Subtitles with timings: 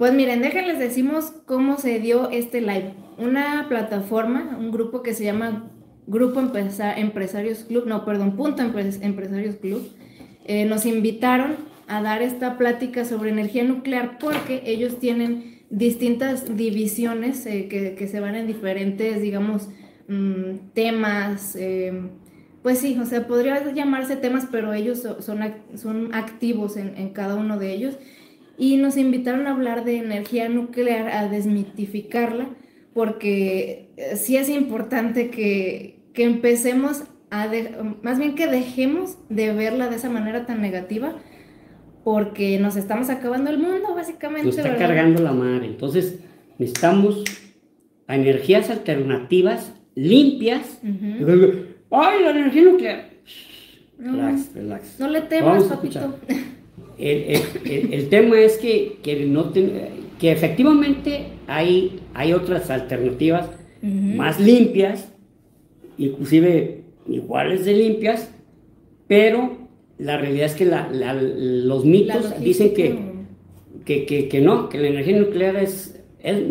[0.00, 2.94] Pues miren, déjenles decimos cómo se dio este live.
[3.18, 5.70] Una plataforma, un grupo que se llama
[6.06, 9.86] Grupo Empresarios Club, no, perdón, Punto Empresarios Club,
[10.46, 17.44] eh, nos invitaron a dar esta plática sobre energía nuclear porque ellos tienen distintas divisiones
[17.44, 19.68] eh, que, se van en diferentes, digamos,
[20.08, 21.54] mm, temas.
[21.56, 22.08] Eh,
[22.62, 25.40] pues sí, o sea, podría llamarse temas, pero ellos son,
[25.74, 27.98] son activos en, en, cada uno de ellos.
[28.60, 32.50] Y nos invitaron a hablar de energía nuclear, a desmitificarla,
[32.92, 37.48] porque sí es importante que, que empecemos a,
[38.02, 41.14] más bien que dejemos de verla de esa manera tan negativa,
[42.04, 44.48] porque nos estamos acabando el mundo, básicamente.
[44.48, 45.64] Nos está cargando la madre.
[45.64, 46.18] Entonces,
[46.58, 47.24] necesitamos
[48.08, 50.82] energías alternativas, limpias.
[51.90, 53.10] ¡Ay, la energía nuclear!
[53.98, 55.00] relax, relax.
[55.00, 56.18] No le temas, papito.
[57.00, 63.48] El, el, el, tema es que, que, no que efectivamente hay, hay otras alternativas
[63.82, 65.10] más limpias,
[65.96, 68.30] inclusive iguales de limpias,
[69.08, 69.56] pero
[69.98, 72.94] la realidad es que los mitos dicen que,
[73.84, 75.98] que, que, no, que la energía nuclear es,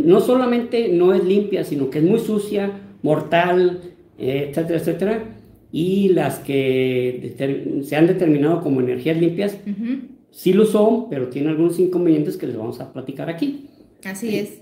[0.03, 3.81] no solamente no es limpia, sino que es muy sucia, mortal,
[4.17, 5.23] etcétera, etcétera.
[5.72, 7.36] Y las que
[7.84, 9.58] se han determinado como energías limpias,
[10.31, 13.69] sí lo son, pero tienen algunos inconvenientes que les vamos a platicar aquí.
[14.03, 14.59] Así es.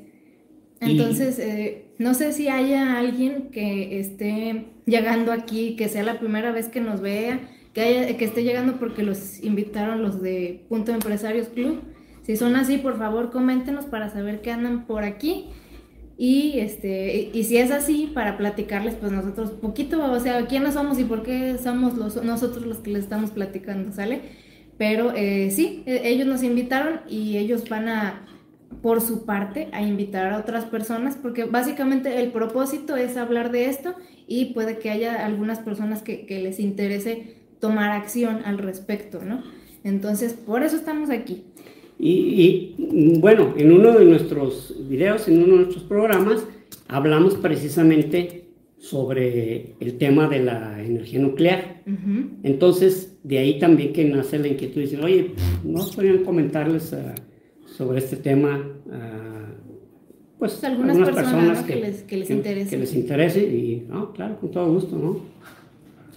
[0.80, 6.52] Entonces, eh, no sé si haya alguien que esté llegando aquí, que sea la primera
[6.52, 7.40] vez que nos vea,
[7.74, 11.80] que, que esté llegando porque los invitaron los de Punto Empresarios Club.
[12.24, 15.46] Si son así, por favor, coméntenos para saber que andan por aquí.
[16.18, 21.00] Y, este, y si es así, para platicarles, pues nosotros poquito, o sea, quiénes somos
[21.00, 24.22] y por qué somos los, nosotros los que les estamos platicando, ¿sale?
[24.78, 28.28] Pero eh, sí, e, ellos nos invitaron y ellos van a
[28.82, 33.66] por su parte a invitar a otras personas, porque básicamente el propósito es hablar de
[33.66, 33.96] esto
[34.28, 39.42] y puede que haya algunas personas que, les interese tomar acción al respecto, ¿no?
[39.84, 41.46] Entonces, por eso estamos aquí.
[42.00, 42.76] Y,
[43.20, 46.46] bueno, en uno de nuestros videos, en uno de nuestros programas,
[46.88, 48.47] hablamos precisamente
[48.78, 51.84] sobre el tema de la energía nuclear.
[52.44, 55.32] Entonces, de ahí también que nace la inquietud, dicen, oye,
[55.64, 57.16] ¿no podrían comentarles a
[57.66, 58.64] sobre este tema
[60.40, 62.70] pues algunas, personas, que, les, que, les, interese.
[62.70, 65.20] Que les interese y, no, claro, con todo gusto, ¿no?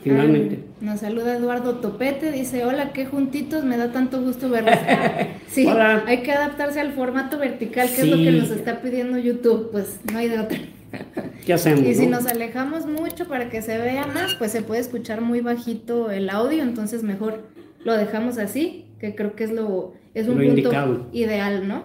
[0.03, 0.61] Finalmente.
[0.81, 4.75] nos saluda Eduardo Topete, dice, hola, qué juntitos, me da tanto gusto verlos.
[5.49, 9.71] sí, hay que adaptarse al formato vertical, que es lo que nos está pidiendo YouTube,
[9.73, 10.59] pues no hay de otra.
[11.47, 11.85] ¿Qué hacemos?
[11.85, 15.41] Y si nos alejamos mucho para que se vea más, pues se puede escuchar muy
[15.41, 17.49] bajito el audio, entonces mejor
[17.85, 21.85] lo dejamos así, que creo que es lo es un punto ideal, ¿no?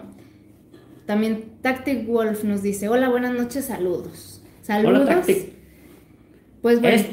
[1.06, 4.42] También Tactic Wolf nos dice, hola, buenas noches, saludos.
[4.62, 5.02] Saludos.
[5.02, 5.52] Hola, Tactic.
[6.60, 6.96] Pues bueno.
[6.96, 7.06] ¿Es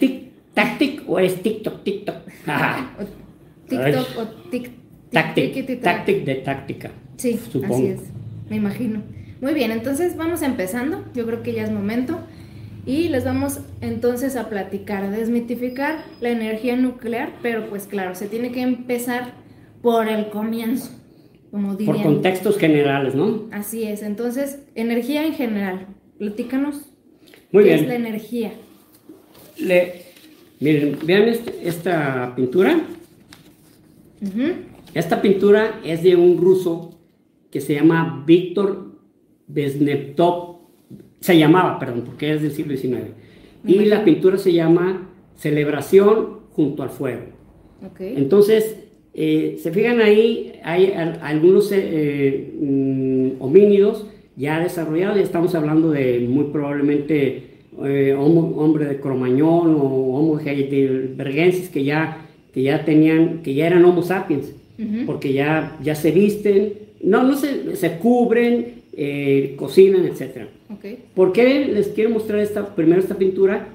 [0.53, 2.16] Tactic o es TikTok, TikTok?
[3.68, 4.84] TikTok o TikTok.
[5.14, 6.92] Tactic, tactic de táctica.
[7.18, 7.76] Sí, supongo.
[7.76, 8.00] así es,
[8.50, 9.03] me imagino.
[9.44, 11.04] Muy bien, entonces vamos empezando.
[11.14, 12.18] Yo creo que ya es momento.
[12.86, 18.30] Y les vamos entonces a platicar, a desmitificar la energía nuclear, pero pues claro, se
[18.30, 19.34] tiene que empezar
[19.82, 20.92] por el comienzo.
[21.52, 23.50] Por contextos generales, ¿no?
[23.52, 24.02] Así es.
[24.02, 25.88] Entonces, energía en general.
[26.18, 26.94] Platícanos.
[27.52, 27.82] Muy ¿qué bien.
[27.82, 28.53] es la energía?
[29.58, 30.03] Le,
[30.62, 32.80] miren, vean este, esta pintura.
[34.94, 36.98] Esta pintura es de un ruso
[37.52, 38.93] que se llama Víctor
[39.53, 40.58] Besneptov.
[41.19, 43.12] Se llamaba, perdón, porque es del siglo XIX.
[43.66, 47.24] Y la pintura se llama Celebración junto al fuego.
[47.91, 48.16] Okay.
[48.18, 48.78] Entonces,
[49.14, 50.91] eh, se fijan ahí, hay
[51.22, 59.00] algunos eh, eh, mm, homínidos ya desarrollados, ya estamos hablando de muy probablemente hombre de
[59.00, 64.53] Cromañón o Homo heidelbergensis que ya, que ya tenían, que ya eran Homo sapiens,
[65.06, 68.83] porque ya, ya se visten, no, no se, se cubren,
[69.58, 70.47] cocinan, etc.
[71.16, 73.70] ¿Por qué les quiero mostrar esta, primero esta pintura?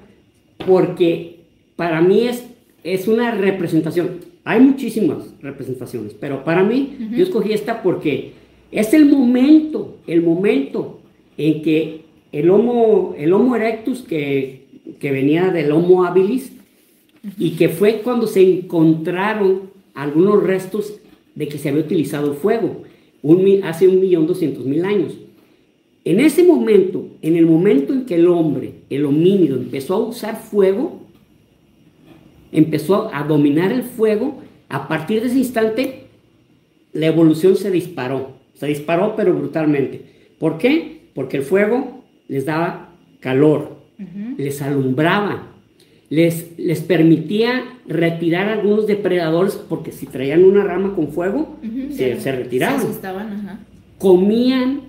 [0.65, 1.39] Porque
[1.75, 2.45] para mí es,
[2.83, 4.19] es una representación.
[4.43, 8.31] Hay muchísimas representaciones, pero para mí yo escogí esta porque
[8.71, 10.99] es el momento, el momento
[11.37, 12.01] en que
[12.31, 14.67] el Homo, el homo erectus que,
[14.99, 16.51] que venía del Homo habilis
[17.37, 20.99] y que fue cuando se encontraron algunos restos
[21.35, 22.83] de que se había utilizado fuego
[23.21, 25.17] un, hace un millón doscientos mil años.
[26.05, 30.37] En ese momento, en el momento en que el hombre, el homínido, empezó a usar
[30.41, 31.01] fuego,
[32.51, 34.39] empezó a dominar el fuego,
[34.69, 36.03] a partir de ese instante
[36.93, 40.01] la evolución se disparó, Se disparó, pero brutalmente.
[40.39, 41.09] ¿Por qué?
[41.13, 43.77] Porque el fuego les daba calor,
[44.37, 45.53] les alumbraba,
[46.09, 51.57] les, les permitía retirar a algunos depredadores, porque si traían una rama con fuego,
[51.91, 52.81] se, retiraban.
[53.97, 54.81] Comían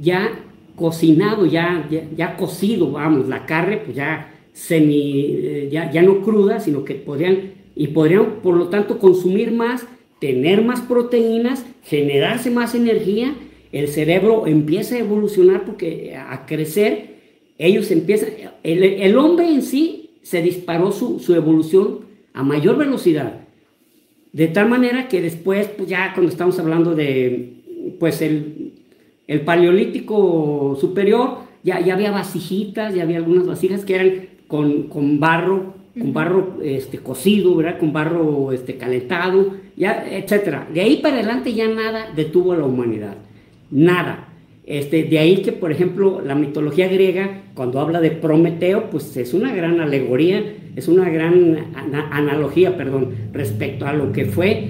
[0.00, 0.30] ya
[0.76, 1.86] cocinado, ya,
[2.16, 6.94] ya, cocido, vamos, la carne, pues ya semi, eh, ya, ya no cruda, sino que
[6.94, 9.86] podrían, y podrían, por lo tanto, consumir más,
[10.20, 13.34] tener más proteínas, generarse más energía,
[13.72, 17.12] el cerebro empieza a evolucionar porque a crecer,
[17.58, 18.30] ellos empiezan,
[18.62, 22.00] el, hombre en sí se disparó su, su, evolución
[22.32, 23.40] a mayor velocidad,
[24.32, 27.54] de tal manera que después, pues ya cuando estamos hablando de,
[27.98, 28.72] pues el,
[29.26, 34.12] el paleolítico superior, ya, ya había vasijitas, ya había algunas vasijas que eran
[34.48, 37.78] con, con barro, con barro este, cocido, ¿verdad?
[37.78, 40.68] Con barro este, calentado, ya, etcétera.
[40.72, 43.16] De ahí para adelante ya nada detuvo a la humanidad.
[43.70, 44.31] Nada.
[44.72, 49.34] Este, de ahí que, por ejemplo, la mitología griega, cuando habla de Prometeo, pues es
[49.34, 50.42] una gran alegoría,
[50.74, 51.74] es una gran
[52.10, 54.68] analogía, perdón, respecto a lo que fue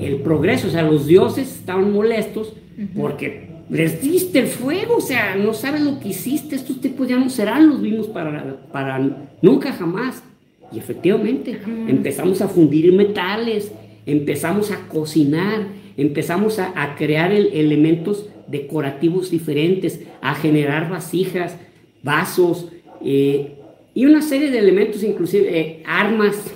[0.00, 0.66] el progreso.
[0.66, 2.54] O sea, los dioses estaban molestos
[2.96, 7.16] porque les diste el fuego, o sea, no sabes lo que hiciste, estos tipos ya
[7.16, 10.24] no serán los mismos para, para nunca jamás.
[10.72, 11.56] Y efectivamente,
[11.86, 13.70] empezamos a fundir metales,
[14.06, 21.56] empezamos a cocinar, empezamos a, crear elementos decorativos diferentes, a generar vasijas,
[22.02, 22.68] vasos
[23.04, 23.52] eh,
[23.94, 26.52] y una serie de elementos, inclusive eh, armas,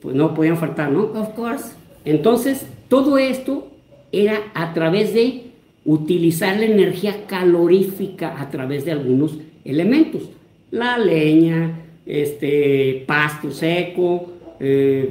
[0.00, 1.02] pues no podían faltar, ¿no?
[1.02, 1.72] Of course.
[2.04, 3.68] Entonces, todo esto
[4.12, 5.44] era a través de
[5.84, 10.22] utilizar la energía calorífica a través de algunos elementos.
[10.70, 15.10] La leña, este, pasto seco, eh,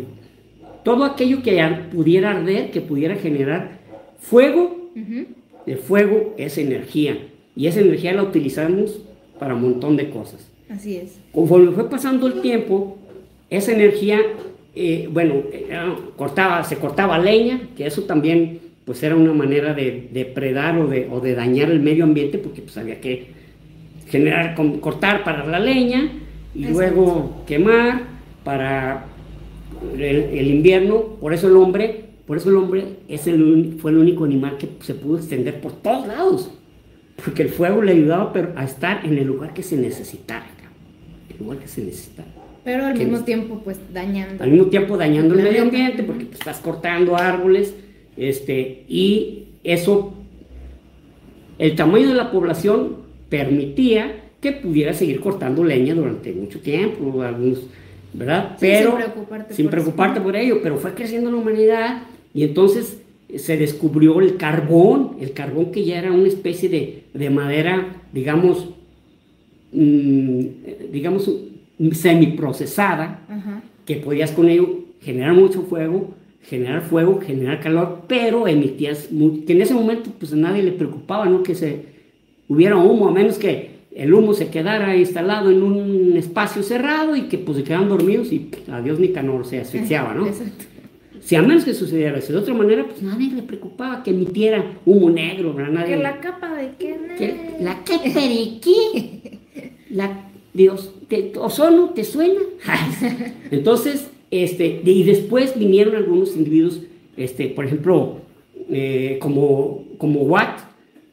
[0.83, 3.79] todo aquello que pudiera arder, que pudiera generar
[4.19, 4.91] fuego.
[5.65, 7.17] El fuego es energía
[7.55, 8.99] y esa energía la utilizamos
[9.39, 10.49] para un montón de cosas.
[10.69, 11.19] Así es.
[11.31, 12.97] Conforme fue pasando el tiempo,
[13.49, 14.19] esa energía,
[14.75, 15.69] eh, bueno, eh,
[16.15, 21.07] cortaba, se cortaba leña, que eso también pues era una manera de depredar o de,
[21.09, 23.27] o de dañar el medio ambiente, porque pues había que
[24.09, 26.11] generar, cortar para la leña
[26.53, 28.03] y luego quemar
[28.43, 29.05] para
[29.97, 34.23] el, invierno, por eso el hombre, por eso el hombre es el, fue el único
[34.23, 36.51] animal que se pudo extender por todos lados,
[37.23, 40.47] porque el fuego le ayudaba a estar en el lugar que se necesitara,
[41.29, 42.29] el lugar que se necesitara.
[42.63, 44.41] Pero al mismo tiempo, pues dañando.
[44.41, 47.75] Al mismo tiempo dañando el medio ambiente, porque pues, estás cortando árboles,
[48.15, 50.13] este, y eso,
[51.59, 52.97] el tamaño de la población
[53.29, 57.67] permitía que pudiera seguir cortando leña durante mucho tiempo, algunos,
[58.13, 58.57] ¿verdad?
[58.59, 63.01] pero sin preocuparte, sin por, preocuparte por ello, pero fue creciendo la humanidad y entonces
[63.35, 68.69] se descubrió el carbón, el carbón que ya era una especie de, de madera, digamos,
[69.71, 70.41] mmm,
[70.91, 71.29] digamos,
[71.93, 73.21] semiprocesada,
[73.85, 76.13] que podías con ello generar mucho fuego
[76.43, 81.25] generar fuego, generar calor, pero emitías, que en ese momento pues a nadie le preocupaba,
[81.25, 81.41] ¿no?
[81.41, 81.85] Que se
[82.47, 87.23] hubiera humo, a menos que el humo se quedara instalado en un espacio cerrado y
[87.23, 90.27] que pues se quedaban dormidos y pues, adiós Nicanor se asfixiaba, ¿no?
[90.27, 90.65] Exacto.
[91.21, 94.77] Si a menos que sucediera eso de otra manera, pues nadie le preocupaba que emitiera
[94.85, 95.71] humo negro, ¿verdad?
[95.71, 97.55] Nadie, que la capa de qué, ¿Qué?
[97.61, 99.39] ¿La qué periquí?
[99.89, 102.41] La, Dios, te, ¿ozono te suena?
[103.51, 106.81] Entonces, este, y después vinieron algunos individuos,
[107.15, 108.17] este, por ejemplo,
[108.69, 110.59] eh, como, como Watt,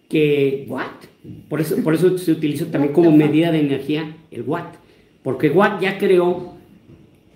[0.09, 1.05] que Watt,
[1.49, 4.77] por eso, por eso se utiliza también como medida de energía el Watt,
[5.23, 6.55] porque Watt ya creó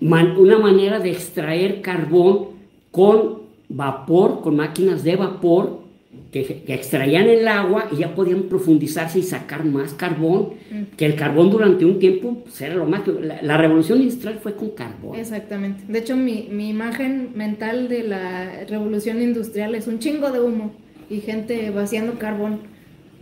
[0.01, 2.49] una manera de extraer carbón
[2.91, 5.85] con vapor, con máquinas de vapor,
[6.31, 10.97] que, extraían el agua y ya podían profundizarse y sacar más carbón, mm.
[10.97, 13.03] que el carbón durante un tiempo pues, era lo más...
[13.43, 15.17] La, revolución industrial fue con carbón.
[15.19, 15.85] Exactamente.
[15.87, 20.73] De hecho, mi, mi, imagen mental de la revolución industrial es un chingo de humo
[21.09, 22.74] y gente vaciando carbón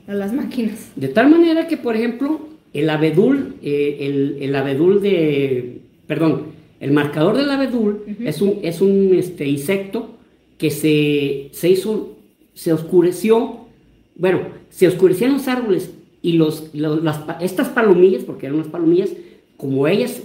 [0.06, 0.90] a las máquinas.
[0.96, 2.40] De tal manera que, por ejemplo,
[2.72, 5.80] el abedul, eh, el, el, abedul de...
[6.06, 6.46] Perdón,
[6.80, 10.16] el marcador del abedul es un, es un este, insecto
[10.58, 12.12] que se, se hizo
[12.54, 13.66] se oscureció,
[14.16, 14.40] bueno,
[14.70, 15.90] se oscurecían los árboles
[16.20, 19.10] y los, las, estas palomillas, porque eran unas palomillas,
[19.56, 20.22] como ellas,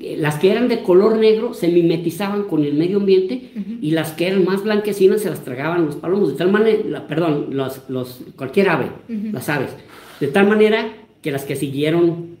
[0.00, 3.50] las que eran de color negro se mimetizaban con el medio ambiente
[3.82, 7.48] y las que eran más blanquecinas se las tragaban los palomos, de tal manera, perdón,
[7.50, 8.86] los, los, cualquier ave,
[9.32, 9.70] las aves,
[10.18, 10.92] de tal manera
[11.22, 12.40] que las que siguieron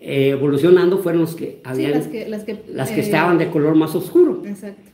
[0.00, 3.94] eh, evolucionando fueron los que habían, las que, las que, eh, estaban de color más
[3.96, 4.42] oscuro.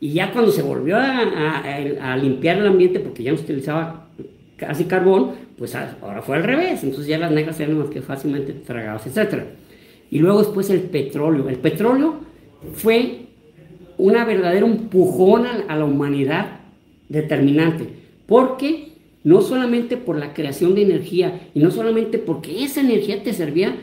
[0.00, 4.08] Y ya cuando se volvió a, limpiar el ambiente, porque ya no se utilizaba
[4.56, 6.82] gas y carbón, pues ahora fue al revés.
[6.82, 9.44] Entonces ya las negras eran más que fácilmente tragadas, etc.
[10.14, 11.48] Y luego después el petróleo.
[11.48, 12.14] El petróleo
[12.76, 13.26] fue
[13.98, 16.60] una verdadera empujón a la humanidad
[17.08, 17.88] determinante,
[18.26, 18.90] porque
[19.24, 23.74] no solamente por la creación de energía y no solamente porque esa energía te servía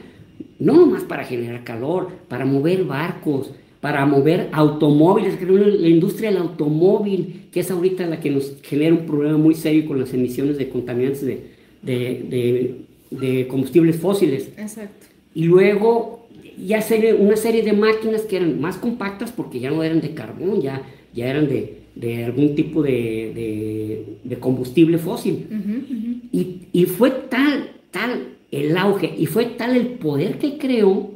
[0.58, 7.48] no nomás para generar calor, para mover barcos, para mover automóviles, la industria del automóvil,
[7.52, 10.70] que es ahorita la que nos genera un problema muy serio con las emisiones de
[10.70, 11.26] contaminantes
[11.82, 14.50] de, combustibles fósiles.
[14.58, 15.08] Exacto.
[15.34, 16.21] Y luego
[16.66, 20.14] ya se una serie de máquinas que eran más compactas porque ya no eran de
[20.14, 20.82] carbón, ya,
[21.14, 25.48] ya eran de, algún tipo de, combustible fósil.
[26.32, 31.12] Y, y, fue tal, tal el auge y fue tal el poder que creó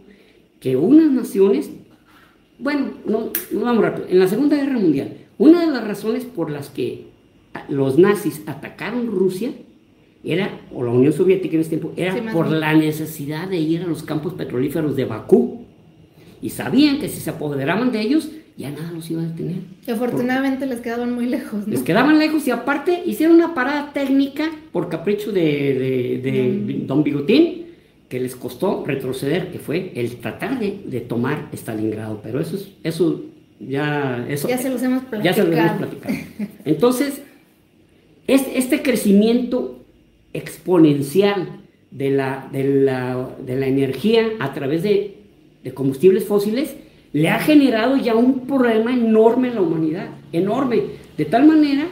[0.59, 1.69] que unas naciones
[2.57, 4.07] bueno, no, vamos rápido.
[4.09, 7.07] En la Segunda Guerra Mundial, una de las razones por las que
[7.69, 9.51] los nazis atacaron Rusia
[10.25, 13.87] era, o la Unión Soviética en ese tiempo, era por la necesidad de ir a
[13.87, 15.65] los campos petrolíferos de Bakú.
[16.41, 19.57] Y sabían que si se apoderaban de ellos, ya nada los iba a detener.
[19.85, 21.67] Que afortunadamente les quedaban muy lejos.
[21.67, 27.65] Les quedaban lejos y aparte hicieron una parada técnica por capricho de, de Don Bigotín
[28.09, 32.21] que les costó retroceder, que fue el tratar de, tomar Stalingrado.
[32.23, 33.23] Pero eso, es, eso
[33.59, 34.25] ya...
[34.29, 35.23] Eso, ya se los hemos platicado.
[35.23, 36.15] Ya se los hemos platicado.
[36.65, 37.21] Entonces,
[38.27, 39.74] este, este crecimiento
[40.35, 41.61] exponencial
[41.91, 45.13] de la, de la, de la energía a través de,
[45.73, 46.75] combustibles fósiles
[47.11, 50.81] le ha generado ya un problema enorme en la humanidad, enorme,
[51.17, 51.87] de tal manera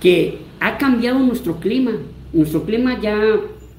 [0.00, 1.92] que ha cambiado nuestro clima.
[2.32, 3.16] Nuestro clima ya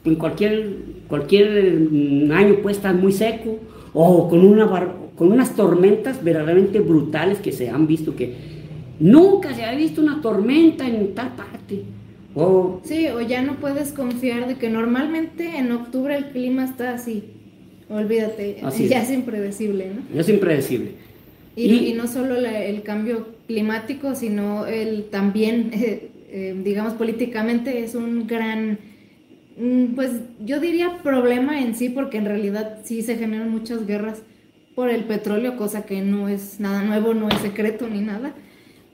[0.06, 0.78] en cualquier
[1.10, 3.60] cualquier mm, año puede estar muy seco
[3.94, 4.68] o con, una
[5.18, 8.36] con unas tormentas verdaderamente brutales que se han visto que
[9.00, 11.84] nunca se ha visto una tormenta en tal parte.
[12.84, 17.24] Sí, o ya no puedes confiar de que normalmente en octubre el clima está así.
[17.90, 18.58] Olvídate,
[18.90, 19.12] ya es.
[19.12, 20.20] impredecible, ¿no?
[20.20, 20.92] Es impredecible.
[21.56, 28.78] Y, no solo el cambio climático, sino el también, eh, digamos, políticamente es un gran
[29.60, 34.22] Mm, pues yo diría problema en sí, porque en realidad sí se generan muchas guerras
[34.74, 38.34] por el petróleo, cosa que no es nada nuevo, no es secreto ni nada,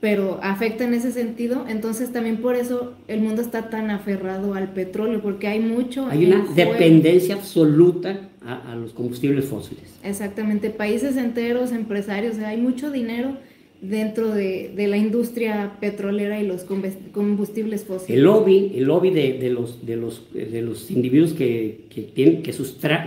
[0.00, 1.64] pero afecta en ese sentido.
[1.68, 6.06] Entonces también por eso el mundo está tan aferrado al petróleo, porque hay mucho...
[6.06, 9.98] Hay una dependencia absoluta a, a, los combustibles fósiles.
[10.04, 13.36] Exactamente, países enteros, empresarios, hay mucho dinero
[13.80, 18.16] dentro de, la industria petrolera y los combustibles fósiles.
[18.16, 21.80] El lobby, el lobby de, los, de, los, de los individuos que,
[22.14, 22.52] tienen, que,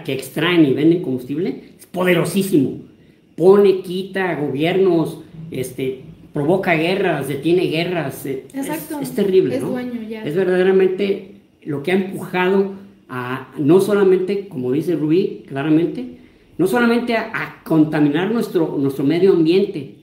[0.05, 2.81] que extraen y venden combustible es poderosísimo.
[3.35, 5.19] Pone, quita gobiernos,
[5.49, 6.01] este,
[6.33, 8.25] provoca guerras, detiene guerras.
[8.25, 8.99] Eh, Exacto.
[8.99, 10.23] Es, terrible, es Dueño ya.
[10.23, 12.73] Es verdaderamente lo que ha empujado
[13.07, 16.19] a, no solamente, como dice Rubí, claramente,
[16.57, 19.95] no solamente a, a contaminar nuestro, nuestro medio ambiente,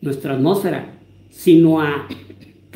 [0.00, 0.94] nuestra atmósfera,
[1.30, 2.06] sino a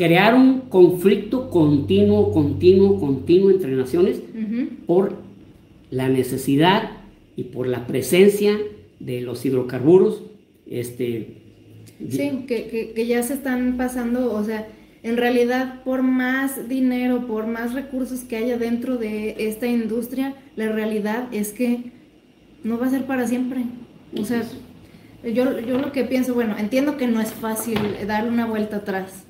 [0.01, 4.23] crear un conflicto continuo, continuo, continuo entre naciones
[4.87, 5.15] por
[5.91, 6.93] la necesidad
[7.37, 8.59] y por la presencia
[8.99, 10.23] de los hidrocarburos.
[10.67, 11.40] Este,
[12.09, 14.67] sí, que, que, ya se están pasando, o sea,
[15.03, 20.71] en realidad por más dinero, por más recursos que haya dentro de esta industria, la
[20.71, 21.93] realidad es que
[22.65, 23.65] no va a ser para siempre.
[24.19, 24.43] O sea,
[25.23, 29.27] yo, yo lo que pienso, bueno, entiendo que no es fácil dar una vuelta atrás.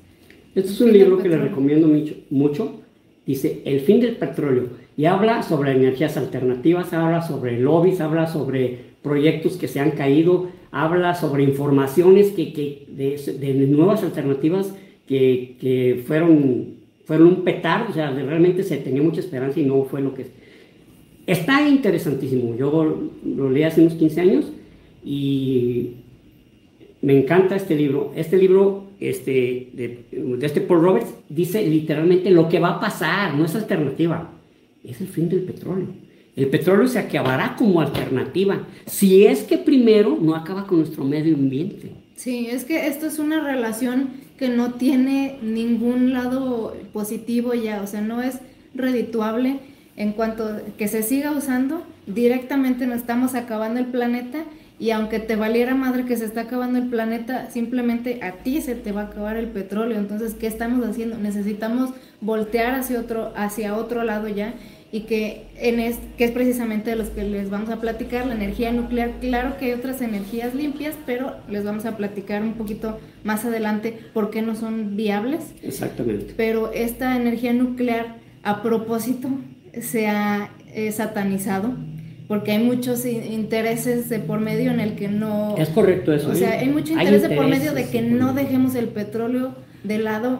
[0.53, 2.81] Este es un libro que le recomiendo mucho, mucho.
[3.25, 4.69] Dice El fin del petróleo.
[4.97, 10.49] Y habla sobre energías alternativas, habla sobre lobbies, habla sobre proyectos que se han caído,
[10.71, 14.73] habla sobre informaciones que, que de, nuevas alternativas
[15.07, 16.75] que, que, fueron,
[17.05, 20.27] fueron un petar, o sea, realmente se tenía mucha esperanza y no fue lo que...
[21.27, 22.55] Está interesantísimo.
[22.55, 24.51] Yo lo leí hace unos 15 años
[25.03, 25.97] y
[27.01, 28.11] me encanta este libro.
[28.15, 30.05] Este libro este, de,
[30.41, 34.31] este Paul Roberts dice literalmente lo que va a pasar, no es alternativa,
[34.83, 35.87] es el fin del petróleo.
[36.35, 41.35] El petróleo se acabará como alternativa, si es que primero no acaba con nuestro medio
[41.35, 41.91] ambiente.
[42.15, 47.87] Sí, es que esto es una relación que no tiene ningún lado positivo ya, o
[47.87, 48.39] sea, no es
[48.73, 49.59] redituable
[49.97, 54.45] en cuanto que se siga usando, directamente nos estamos acabando el planeta
[54.79, 58.73] y aunque te valiera madre que se está acabando el planeta, simplemente a ti se
[58.73, 59.99] te va a acabar el petróleo.
[59.99, 61.17] Entonces, ¿qué estamos haciendo?
[61.19, 64.55] Necesitamos voltear hacia otro, hacia otro lado ya
[64.91, 68.35] y que, en es, que es precisamente de los que les vamos a platicar, la
[68.35, 69.11] energía nuclear.
[69.21, 73.97] Claro que hay otras energías limpias, pero les vamos a platicar un poquito más adelante
[74.13, 75.53] por qué no son viables.
[75.63, 76.33] Exactamente.
[76.35, 79.29] Pero esta energía nuclear a propósito
[79.79, 81.73] se ha eh, satanizado
[82.27, 85.55] porque hay muchos intereses de por medio en el que no...
[85.57, 86.31] Es correcto eso.
[86.31, 86.59] O sea, ¿eh?
[86.59, 90.39] hay mucho interés de por medio de que no dejemos el petróleo de lado,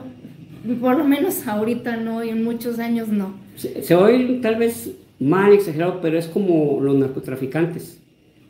[0.79, 3.33] por lo menos ahorita no y en muchos años no.
[3.55, 7.99] Se, se oye tal vez mal exagerado, pero es como los narcotraficantes.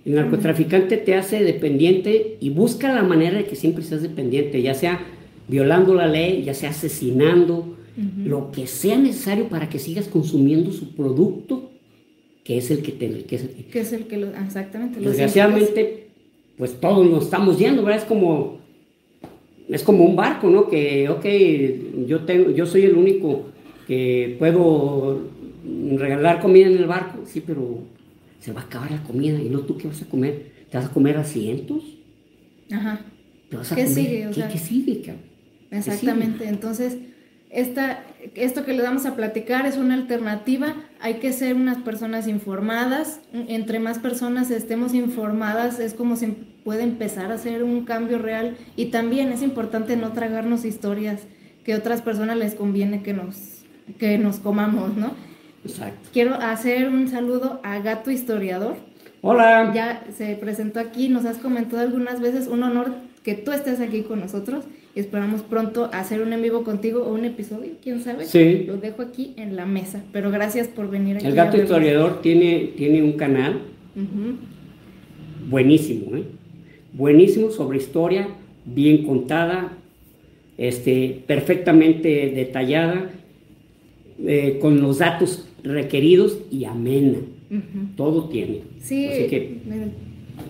[0.05, 4.73] El narcotraficante te hace dependiente y busca la manera de que siempre seas dependiente, ya
[4.73, 4.99] sea
[5.47, 7.77] violando la ley, ya sea asesinando,
[8.25, 11.71] lo que sea necesario para que sigas consumiendo su producto
[12.43, 13.23] que es el que te...
[13.25, 14.99] Que es el que, es el que lo, exactamente.
[14.99, 16.07] Desgraciadamente,
[16.57, 18.01] pues todos nos estamos yendo, ¿verdad?
[18.01, 18.59] Es como,
[19.71, 20.69] es como un barco, ¿no?
[20.69, 23.45] Que, ok, yo, tengo, yo soy el único
[23.87, 25.21] que puedo
[25.97, 27.79] regalar comida en el barco, sí, pero
[28.39, 30.51] se va a acabar la comida y no tú qué vas a comer.
[30.69, 31.83] ¿Te vas a comer a cientos?
[32.71, 33.01] Ajá.
[33.49, 34.29] ¿Te vas a ¿Qué sigue?
[34.33, 35.15] ¿Qué, sigue,
[35.71, 36.97] Exactamente, entonces
[37.51, 37.99] esta,
[38.35, 40.73] esto que le vamos a platicar es una alternativa.
[41.01, 43.19] Hay que ser unas personas informadas.
[43.33, 46.29] Entre más personas estemos informadas es como se
[46.63, 48.55] puede empezar a hacer un cambio real.
[48.77, 51.23] Y también es importante no tragarnos historias
[51.65, 53.65] que otras personas les conviene que nos,
[53.99, 55.11] que nos comamos, ¿no?
[55.65, 56.09] Exacto.
[56.13, 58.77] Quiero hacer un saludo a Gato Historiador.
[59.19, 59.73] Hola.
[59.75, 62.47] Ya se presentó aquí, nos has comentado algunas veces.
[62.47, 62.93] Un honor
[63.23, 64.63] que tú estés aquí con nosotros
[64.95, 68.25] esperamos pronto hacer un en vivo contigo o un episodio, quién sabe.
[68.25, 68.63] Sí.
[68.67, 71.25] Lo dejo aquí en la mesa, pero gracias por venir aquí.
[71.25, 73.61] El gato historiador tiene, tiene un canal
[75.49, 76.23] buenísimo, ¿eh?
[76.93, 78.27] buenísimo sobre historia,
[78.65, 79.77] bien contada,
[80.57, 83.11] este, perfectamente detallada,
[84.25, 87.19] eh, con los datos requeridos y amena.
[87.97, 88.61] Todo tiene.
[88.79, 89.57] Sí, Así que,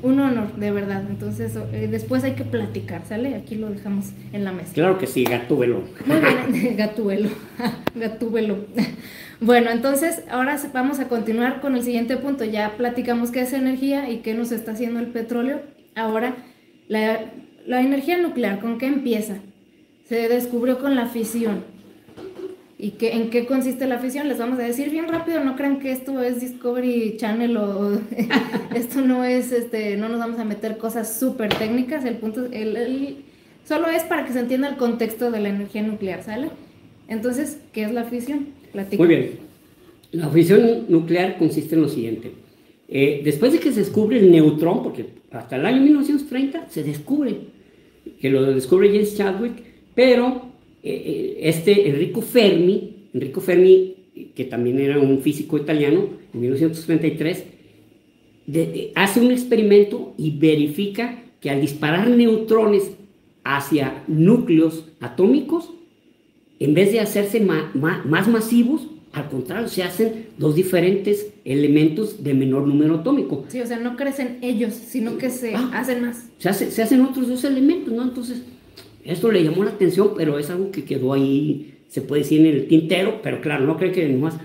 [0.04, 1.04] un honor, de verdad.
[1.10, 3.36] Entonces, eh, después hay que platicar, ¿sale?
[3.36, 4.74] Aquí lo dejamos en la mesa.
[4.74, 5.84] Claro que sí, gatúbelo.
[6.06, 7.30] Muy bien, gatúbelo,
[7.96, 8.58] gatúbelo.
[9.40, 12.44] Bueno, entonces ahora vamos a continuar con el siguiente punto.
[12.46, 15.62] Ya platicamos qué es energía y qué nos está haciendo el petróleo.
[15.96, 16.36] Ahora,
[16.88, 17.32] la,
[17.66, 19.38] la energía nuclear, ¿con qué empieza?
[20.08, 21.64] Se descubrió con la fisión.
[22.82, 24.28] ¿Y qué, en qué consiste la fisión?
[24.28, 28.02] Les vamos a decir bien rápido, no crean que esto es Discovery Channel o
[28.76, 33.18] esto no es, este, no nos vamos a meter cosas súper técnicas, el punto, el,
[33.68, 36.50] solo es para que se entienda el contexto de la energía nuclear, ¿sale?
[37.08, 38.48] Entonces, ¿qué es la fisión?
[38.98, 39.32] Muy bien.
[40.12, 42.32] La fisión nuclear consiste en lo siguiente.
[42.88, 47.42] Eh, después de que se descubre el neutrón, porque hasta el año 1930 se descubre,
[48.20, 49.54] que lo descubre James Chadwick,
[49.94, 50.51] pero
[50.84, 53.96] eh, eh, este Enrico Fermi, Enrico Fermi,
[54.36, 57.46] que también era un físico italiano, en 1933,
[58.96, 62.92] hace un experimento y verifica que al disparar neutrones
[63.44, 65.72] hacia núcleos atómicos,
[66.60, 72.66] en vez de hacerse más masivos, al contrario, se hacen dos diferentes elementos de menor
[72.66, 73.44] número atómico.
[73.50, 75.70] Sí, o sea, no crecen ellos, sino que se ah.
[75.74, 76.30] hacen más.
[76.38, 78.04] Se, se hacen otros dos elementos, ¿no?
[78.04, 78.42] Entonces,
[79.04, 82.48] esto le llamó la atención, pero es algo que quedó ahí, se puede decir, en
[82.48, 84.38] el tintero, pero claro, no creo que más.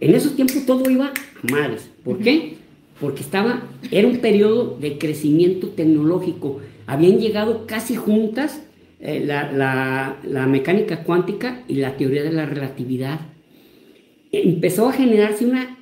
[0.00, 1.90] En esos tiempos todo iba a madres.
[2.04, 2.54] ¿Por qué?
[3.00, 6.60] Porque estaba, era un periodo de crecimiento tecnológico.
[6.86, 8.62] Habían llegado casi juntas
[9.00, 13.20] eh, la, la mecánica cuántica y la teoría de la relatividad.
[14.32, 15.78] Empezó a generarse una,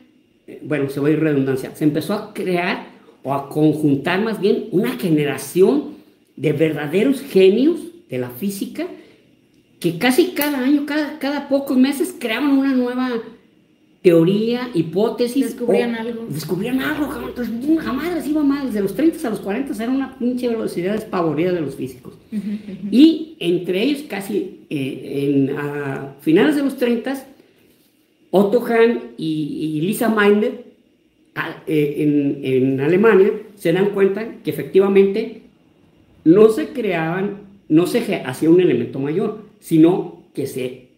[0.63, 2.89] bueno, se va a ir redundancia, se empezó a crear
[3.23, 5.97] o a conjuntar más bien una generación
[6.37, 8.87] de verdaderos genios de la física
[9.81, 13.11] que casi cada año, cada, cada pocos meses creaban una nueva
[14.03, 15.47] teoría, hipótesis.
[15.47, 16.27] Descubrían algo.
[16.31, 17.09] Descubrían algo,
[17.79, 18.67] jamás les iba mal.
[18.67, 22.15] Desde los 30 a los 40 era una pinche velocidad despavorida de los físicos.
[22.91, 27.27] Y entre ellos, casi eh, en, a finales de los 30,
[28.31, 30.65] Otto Hahn y, Lisa Meitner
[31.67, 35.43] eh, en, en Alemania se dan cuenta que efectivamente
[36.25, 40.89] no se creaban no se hacía un elemento mayor, sino que se,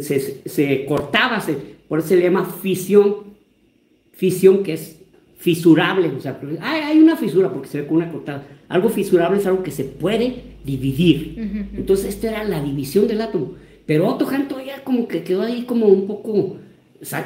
[0.00, 1.56] se, cortaba, se,
[1.88, 3.34] por eso se le llama fisión,
[4.12, 5.00] fisión que es
[5.38, 8.46] fisurable, o sea, hay, una fisura porque se ve con una cortada.
[8.68, 11.68] Algo fisurable es algo que se puede dividir.
[11.76, 13.52] Entonces, esta era la división del átomo.
[13.84, 16.56] Pero Otto Hahn todavía como que quedó ahí como un poco,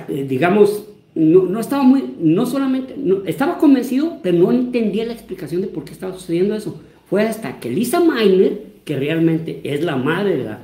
[0.08, 5.68] eh, digamos, no, estaba muy, no solamente, estaba convencido, pero no entendía la explicación de
[5.68, 6.80] por qué estaba sucediendo eso.
[7.08, 10.60] Fue hasta que Lisa Meitner que realmente es la madre de la,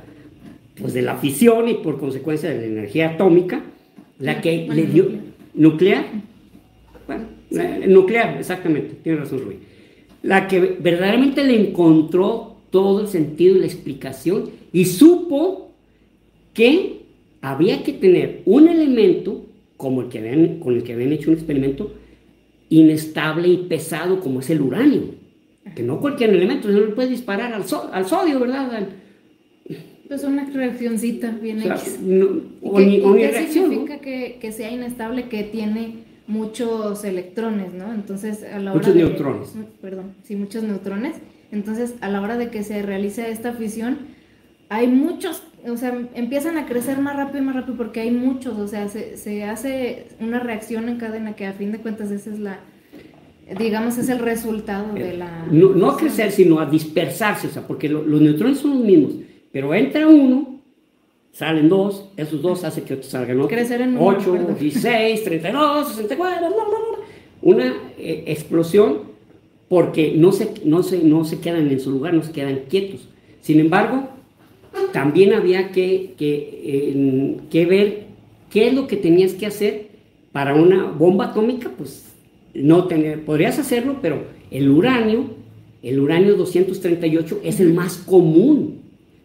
[0.81, 3.61] pues de la fisión y por consecuencia de la energía atómica,
[4.17, 5.09] la que le dio
[5.53, 6.05] nuclear,
[7.05, 9.57] bueno, eh, nuclear, exactamente, tiene razón Rui,
[10.23, 15.69] la que verdaderamente le encontró todo el sentido y la explicación y supo
[16.55, 17.01] que
[17.41, 19.45] había que tener un elemento
[19.77, 21.93] como el que habían, con el que habían hecho un experimento
[22.69, 25.24] inestable y pesado como es el uranio.
[25.73, 28.87] Que no cualquier elemento, no le puedes disparar al, al sodio, ¿verdad?
[30.07, 31.63] Pues una reaccioncita bien
[32.61, 37.91] o o ni, qué significa que, que, sea inestable, que tiene muchos electrones, ¿no?
[37.91, 39.55] Entonces, a la hora Muchos neutrones.
[39.81, 41.15] Perdón, sí, muchos neutrones.
[41.51, 43.97] Entonces, a la hora de que se realice esta fisión,
[44.69, 48.57] hay muchos, o sea, empiezan a crecer más rápido y más rápido porque hay muchos,
[48.59, 52.29] o sea, se, se hace una reacción en cadena que a fin de cuentas esa
[52.31, 52.59] es la,
[53.53, 55.45] digamos, es el resultado de eh, la...
[55.51, 59.13] No, no a crecer, sino a dispersarse, o sea, porque los neutrones son los mismos,
[59.51, 60.59] pero entra uno,
[61.31, 63.51] salen dos, esos dos hacen que salgan otros.
[63.51, 66.47] Crecer en 8, 16, 32, 64,
[67.41, 69.15] una eh, explosión
[69.69, 73.07] porque no se, no, se, no se quedan en su lugar, no se quedan quietos.
[73.41, 74.09] Sin embargo,
[74.91, 78.05] también había que, que, que ver
[78.49, 79.89] qué es lo que tenías que hacer
[80.31, 82.14] para una bomba atómica, pues
[82.55, 85.25] no tener, podrías hacerlo, pero el uranio,
[85.83, 88.79] el uranio 238 es el más común.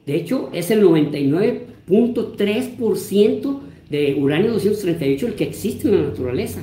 [0.06, 6.62] De hecho, es el 99.3% de uranio 238 el que existe en la naturaleza.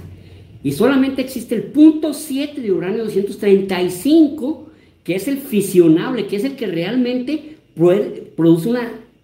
[0.63, 4.67] Y solamente existe el punto 7 de uranio 235,
[5.03, 8.77] que es el fisionable, que es el que realmente produce un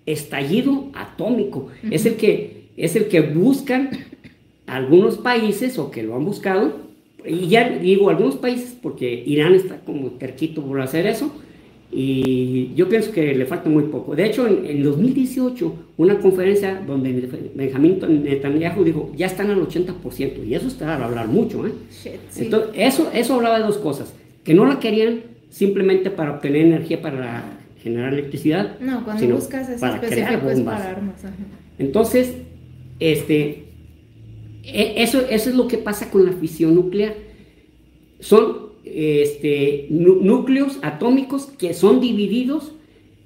[0.06, 1.67] estallido atómico.
[1.89, 3.89] Es el que es el que buscan
[4.65, 6.92] algunos países o que lo han buscado
[7.25, 11.31] y ya digo algunos países porque Irán está como terquito por hacer eso
[11.95, 14.15] y yo pienso que le falta muy poco.
[14.15, 20.55] De hecho, en, 2018, una conferencia donde Benjamín Netanyahu dijo, ya están al 80%, y
[20.55, 21.67] eso está a hablar mucho.
[21.67, 21.71] ¿eh?
[22.36, 24.12] Entonces, eso, eso hablaba de dos cosas,
[24.43, 29.79] que no la querían simplemente para obtener energía para generar electricidad, no, cuando buscas ese
[29.79, 30.79] para crear bombas.
[30.81, 31.21] Para armas,
[31.77, 32.33] Entonces,
[32.99, 33.62] este,
[34.63, 37.15] eso, eso es lo que pasa con la fisión nuclear.
[38.19, 42.71] Son este, núcleos atómicos que son divididos,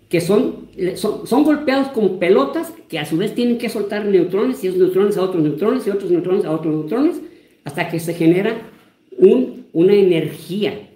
[0.10, 4.67] que son, son, golpeados como pelotas, que a su vez tienen que soltar neutrones, y
[4.67, 7.21] esos neutrones a otros neutrones, y otros neutrones a otros neutrones,
[7.65, 8.69] hasta que se genera
[9.17, 10.89] un, una energía.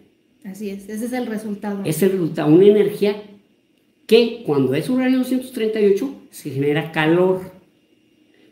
[0.46, 1.82] Así es, ese es el resultado.
[1.86, 3.22] Es el resultado, una energía
[4.08, 7.42] que cuando es uranio 238 se genera calor,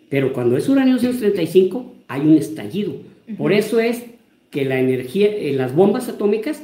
[0.10, 2.94] pero cuando es uranio 235 hay un estallido.
[3.38, 4.04] Por eso es
[4.50, 6.64] que la energía, eh, las bombas atómicas,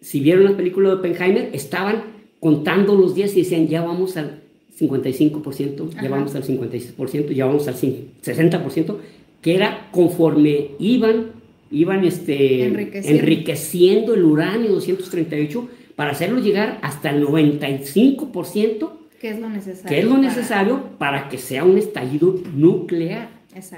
[0.00, 2.02] si vieron la película de Oppenheimer, estaban
[2.40, 4.40] contando los días y decían, ya vamos al
[4.78, 8.96] 55%, ya vamos al 56%, ya vamos al 60%,
[9.40, 11.26] que era conforme iban,
[11.70, 14.14] iban este, enriqueciendo.
[14.14, 18.90] el uranio 238 para hacerlo llegar hasta el 95%,
[19.22, 23.28] que es lo necesario, que es lo necesario para, que sea un estallido nuclear,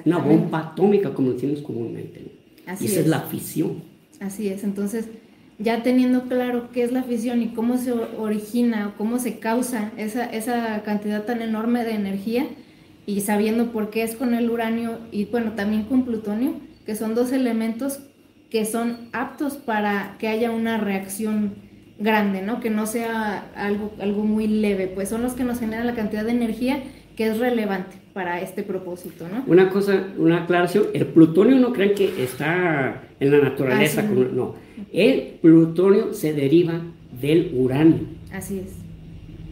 [0.06, 2.32] una bomba atómica, como decimos comúnmente
[2.80, 3.06] y esa es.
[3.06, 3.82] la fisión.
[4.20, 5.06] Así es, entonces
[5.58, 9.92] ya teniendo claro qué es la fisión y cómo se origina o cómo se causa
[9.98, 12.46] esa, esa cantidad tan enorme de energía
[13.04, 16.54] y sabiendo por qué es con el uranio y bueno, también con plutonio,
[16.86, 17.98] que son dos elementos
[18.48, 21.52] que son aptos para que haya una reacción
[21.98, 22.60] grande, ¿no?
[22.60, 26.24] Que no sea algo, algo muy leve, pues son los que nos generan la cantidad
[26.24, 26.82] de energía
[27.16, 29.44] que es relevante para este propósito, ¿no?
[29.46, 34.54] Una cosa, una aclaración, el plutonio no creen que está en la naturaleza, ah, no,
[34.92, 36.80] el plutonio se deriva
[37.20, 38.00] del uranio.
[38.32, 38.72] Así es.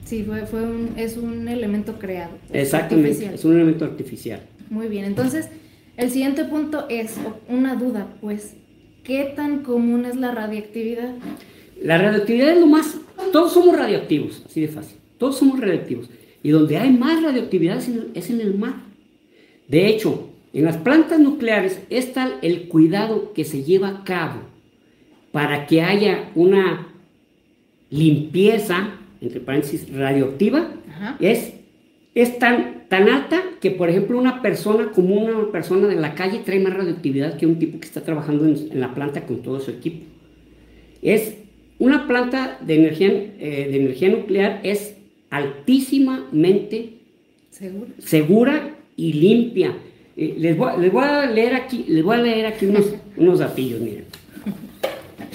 [0.04, 2.32] Sí, fue, fue un, es un elemento creado.
[2.52, 4.40] Exactamente, es un elemento artificial.
[4.68, 5.48] Muy bien, entonces
[5.96, 7.16] el siguiente punto es
[7.48, 8.54] una duda, pues,
[9.04, 11.14] ¿qué tan común es la radioactividad?
[11.84, 12.96] La radioactividad es lo más,
[13.32, 16.08] todos somos radioactivos, así de fácil, todos somos radioactivos.
[16.42, 17.78] Y donde hay más radioactividad
[18.14, 18.74] es en el, mar.
[19.68, 24.40] De hecho, en las plantas nucleares es tal el cuidado que se lleva a cabo
[25.30, 26.88] para que haya una
[27.90, 28.90] limpieza,
[29.20, 30.70] entre paréntesis, radioactiva,
[31.20, 31.54] es,
[32.14, 36.40] es tan, tan alta que, por ejemplo, una persona como una persona de la calle
[36.44, 39.70] trae más radioactividad que un tipo que está trabajando en, la planta con todo su
[39.70, 40.04] equipo.
[41.00, 41.36] Es
[41.82, 44.94] una planta de energía, eh, de energía nuclear es
[45.30, 46.98] altísimamente
[47.98, 49.74] segura, y limpia.
[50.16, 50.70] Eh, les, voy,
[51.02, 54.04] a leer aquí, les voy a leer aquí unos, unos datillos, miren.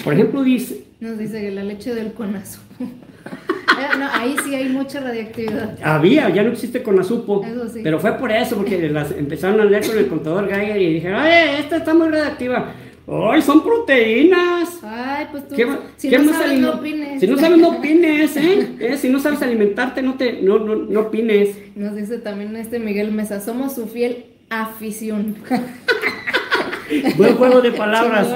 [0.06, 0.84] Por ejemplo, dice...
[1.02, 2.62] Nos dice que la leche del conazo.
[3.78, 5.78] Eh, ahí sí hay mucha radioactividad.
[5.84, 7.46] Había, ya no existe conazupo.
[7.84, 11.24] Pero fue por eso, porque las empezaron a leer con el contador Geiger y dijeron,
[11.28, 12.74] ¡eh, esta está muy radioactiva!
[13.10, 14.80] ¡Ay, son proteínas!
[14.84, 17.20] Ay, pues tú, ¿Qué ma- si qué no más sabes, no opines.
[17.22, 18.67] Si no sabes, no opines, ¿eh?
[18.80, 18.98] ¿Eh?
[18.98, 21.56] Si no sabes alimentarte, no, te, no, no, no opines.
[21.76, 25.36] Nos dice también este Miguel Mesa, somos su fiel afición.
[27.17, 28.28] Buen juego de palabras.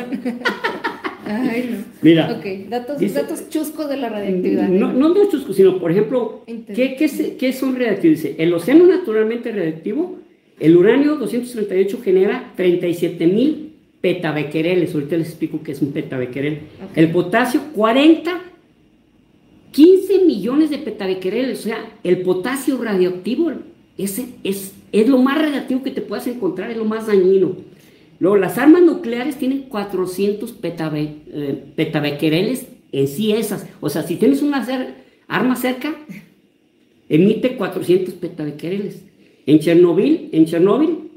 [1.26, 1.78] Ay, no.
[2.02, 2.32] Mira.
[2.38, 4.68] Ok, datos, Dice- datos chuscos de la radioactividad.
[4.70, 8.22] No, no de chuscos, sino, por ejemplo, ¿qué, qué, qué son radiactivos?
[8.22, 10.18] Dice, el océano naturalmente radiactivo,
[10.60, 13.71] el uranio 238 genera 37 mil
[14.02, 14.94] petabequereles.
[14.94, 16.60] Ahorita les explico qué es un petabequerel.
[16.96, 18.42] El potasio, 40,
[19.72, 21.60] 15 millones de petabequereles.
[21.60, 23.52] O sea, el potasio radioactivo
[23.98, 27.56] ese es, es lo más radioactivo que te puedas encontrar, es lo más dañino.
[28.20, 33.68] Luego, las armas nucleares tienen 400 petabe- eh, petabequereles en sí esas.
[33.80, 34.94] O sea, si tienes una cer-
[35.28, 35.96] arma cerca,
[37.10, 39.04] emite 400 petabequereles.
[39.46, 41.11] En Chernobyl, en Chernobyl,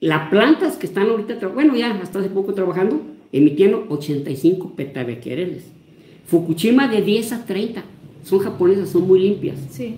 [0.00, 3.00] las plantas que están ahorita, bueno, ya hasta hace poco trabajando,
[3.32, 5.64] emitiendo 85 petabequereles.
[6.26, 7.82] Fukushima de 10 a 30.
[8.22, 9.56] Son japonesas, son muy limpias.
[9.70, 9.96] Sí.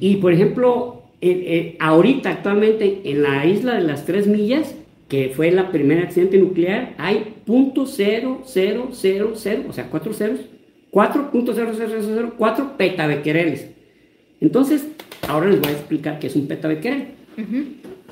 [0.00, 4.74] Y por ejemplo, eh, eh, ahorita actualmente en la isla de las tres millas,
[5.08, 10.14] que fue la primera accidente nuclear, hay punto cero, cero, cero, cero, o sea, cuatro
[10.14, 10.40] ceros,
[10.90, 13.70] 4.0004 petabequereles.
[14.40, 14.86] Entonces,
[15.28, 17.08] ahora les voy a explicar qué es un petabequerel.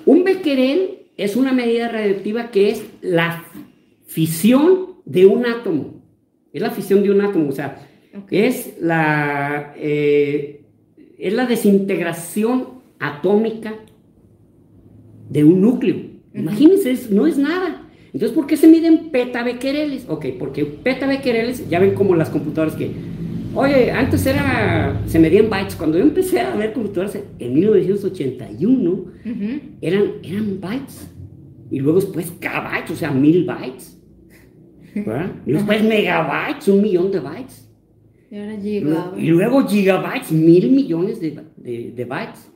[0.06, 3.44] Un becquerel es una medida radioactiva que es la
[4.06, 6.02] fisión de un átomo.
[6.52, 7.86] Es la fisión de un átomo, o sea,
[8.30, 10.62] es, la, eh,
[11.18, 13.74] es la desintegración atómica
[15.28, 15.96] de un núcleo.
[16.34, 17.86] Imagínense, es- no es nada.
[18.12, 20.06] Entonces, ¿por qué se miden petabequereles?
[20.08, 22.90] Ok, porque petabequereles, ya ven como las computadoras que,
[23.54, 25.76] oye, antes era, se medían bytes.
[25.76, 29.60] Cuando yo empecé a ver computadoras en 1981, Ujú.
[29.80, 31.09] eran, eran bytes.
[31.70, 33.96] Y luego después kbytes, o sea, mil bytes.
[34.94, 35.32] ¿verdad?
[35.46, 37.68] Y después megabytes, un millón de bytes.
[38.30, 39.12] Y ahora Y llegaba.
[39.16, 42.50] luego gigabytes, mil millones de, de- de bytes.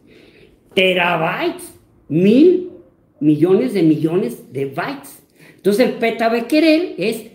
[0.75, 1.75] Terabytes,
[2.09, 2.71] mil
[3.21, 5.23] millones de millones de bytes.
[5.57, 7.27] Entonces el petabequerel es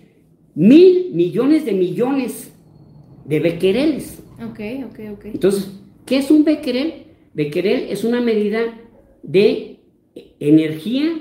[0.56, 2.52] mil millones de millones
[3.26, 4.22] de bequereles.
[4.44, 5.26] Ok, ok, ok.
[5.26, 5.72] Entonces,
[6.06, 7.06] ¿qué es un becquerel?
[7.34, 8.60] Becquerel es una medida
[9.24, 9.80] de
[10.40, 11.12] energía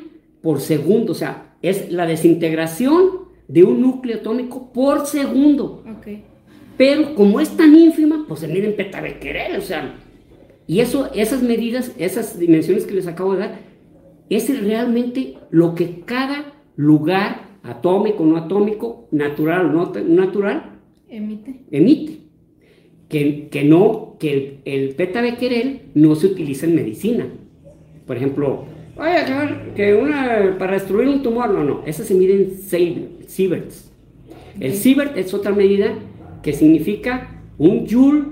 [0.48, 5.84] por segundo, o sea, es la desintegración de un núcleo atómico por segundo.
[5.98, 6.06] Ok.
[6.78, 9.96] Pero como es tan ínfima, pues se miden petabequerel, o sea,
[10.66, 13.58] y eso, esas medidas, esas dimensiones que les acabo de dar,
[14.30, 20.80] es realmente lo que cada lugar atómico, no atómico, natural o no natural,
[21.10, 21.60] Emite.
[21.70, 22.20] emite.
[23.10, 27.28] Que, que no, que el, el petabequerel no se utiliza en medicina.
[28.06, 32.34] Por ejemplo, oye, señor, que una, para destruir un tumor, no, no, esa se mide
[32.34, 33.90] en siev- sieverts.
[34.60, 35.94] El sievert es otra medida
[36.42, 38.24] que significa un joule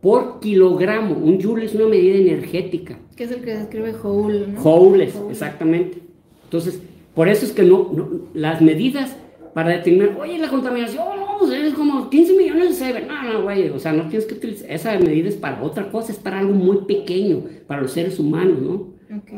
[0.00, 1.14] por kilogramo.
[1.16, 2.98] Un joule es una medida energética.
[3.16, 4.60] Que es el que describe Joule, ¿no?
[4.60, 5.30] Joules, Joule.
[5.32, 5.98] exactamente.
[6.44, 6.80] Entonces,
[7.14, 9.14] por eso es que no, no- las medidas
[9.54, 13.08] para determinar, oye, la contaminación, no, pues es como 15 millones de sievert.
[13.08, 16.12] No, no, güey, o sea, no tienes que utilizar, esa medida es para otra cosa,
[16.12, 18.72] es para algo muy pequeño, para los seres humanos, ¿no?
[19.16, 19.32] Ok.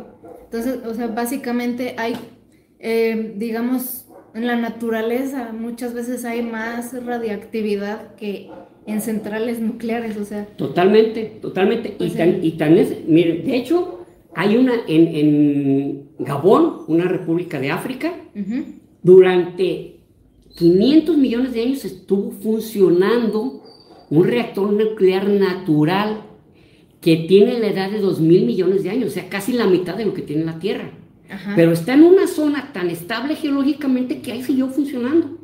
[0.53, 2.17] Entonces, o sea, básicamente hay,
[2.81, 8.51] eh, digamos, en la naturaleza muchas veces hay más radiactividad que
[8.87, 11.95] en centrales nucleares, o sea, Totalmente, totalmente.
[12.01, 17.61] Y, tan, y tan es, miren, de hecho, hay una en, en Gabón, una república
[17.61, 18.13] de África,
[19.03, 20.01] durante
[20.57, 23.63] 500 millones de años estuvo funcionando
[24.11, 26.30] un reactor nuclear natural
[27.01, 29.97] que tiene la edad de 2 mil millones de años, o sea, casi la mitad
[29.97, 30.91] de lo que tiene la Tierra.
[31.29, 31.55] ajá.
[31.57, 35.39] Pero está en una zona tan estable geológicamente que ahí siguió funcionando.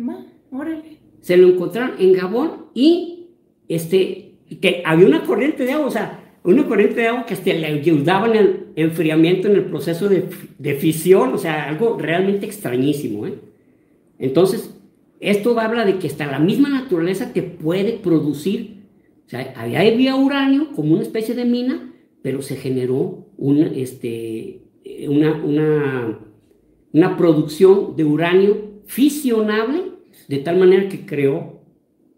[0.00, 0.98] Va, órale.
[1.20, 3.28] Se lo encontraron en Gabón y
[3.68, 7.52] este, que había una corriente de agua, o sea, una corriente de agua que hasta
[7.52, 12.46] le ayudaba en el enfriamiento, en el proceso de, de fisión, o sea, algo realmente
[12.46, 13.26] extrañísimo.
[13.26, 13.34] ¿eh?
[14.18, 14.74] Entonces,
[15.20, 18.71] esto habla de que hasta la misma naturaleza te puede producir,
[19.32, 21.92] sea, ahí había uranio como una especie de mina,
[22.22, 24.60] pero se generó una, este,
[25.08, 26.18] una, una,
[26.92, 29.84] una producción de uranio fisionable
[30.28, 31.62] de tal manera que creó,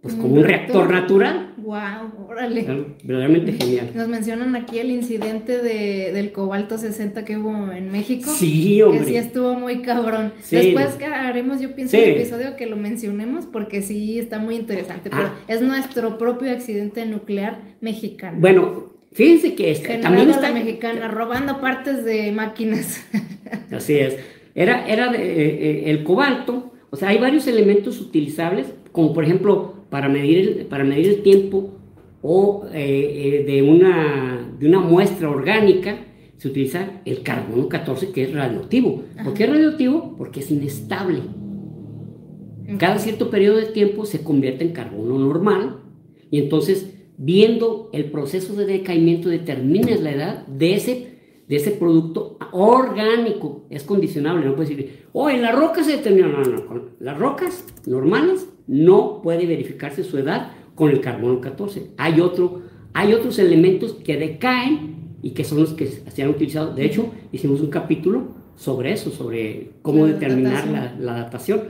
[0.03, 1.44] pues como un reactor natural.
[1.64, 2.61] Wow, órale.
[2.68, 3.90] Algo verdaderamente genial.
[3.94, 8.31] Nos mencionan aquí el incidente de, del cobalto 60 que hubo en México.
[8.31, 9.05] Sí, Que hombre.
[9.07, 10.35] sí estuvo muy cabrón.
[10.42, 10.57] Sí.
[10.57, 12.03] Después que haremos, yo pienso, Sí.
[12.03, 15.09] el episodio que lo mencionemos porque sí está muy interesante.
[15.09, 15.35] Pero Ah.
[15.48, 18.37] es nuestro propio accidente nuclear mexicano.
[18.40, 23.03] Bueno, fíjense que este, Generado también está la mexicana, robando partes de máquinas.
[23.72, 24.18] Así es.
[24.55, 29.24] Era, era de, eh, eh, el cobalto, o sea, hay varios elementos utilizables, como por
[29.24, 31.75] ejemplo, para medir el, para medir el tiempo
[32.23, 36.07] o eh, de, una, de una muestra orgánica,
[36.38, 39.03] se utiliza el carbono 14 que es radioactivo.
[39.23, 40.14] ¿Por qué es radioactivo?
[40.16, 41.20] Porque es inestable.
[42.79, 45.81] Cada cierto periodo de tiempo se convierte en carbono normal
[46.31, 52.38] y entonces viendo el proceso de decaimiento determinas la edad de ese, de ese producto
[52.53, 53.66] orgánico.
[53.68, 56.29] Es condicionable, no puedes decir, oh, en la roca se determina.
[56.29, 61.92] No, no, las rocas normales no puede verificarse su edad con el carbono 14.
[61.96, 66.74] Hay, otro, hay otros elementos que decaen y que son los que se han utilizado.
[66.74, 71.62] De hecho, hicimos un capítulo sobre eso, sobre cómo determinar La, datación.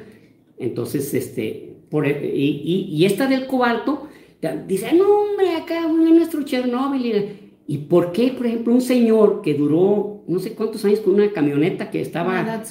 [0.58, 4.08] Entonces, este, por, e, y, y, esta del cobalto,
[4.66, 7.40] dice, no, hombre, acá en nuestro Chernóbil.
[7.66, 11.32] ¿Y por qué, por ejemplo, un señor que duró no sé cuántos años con una
[11.32, 12.62] camioneta que estaba...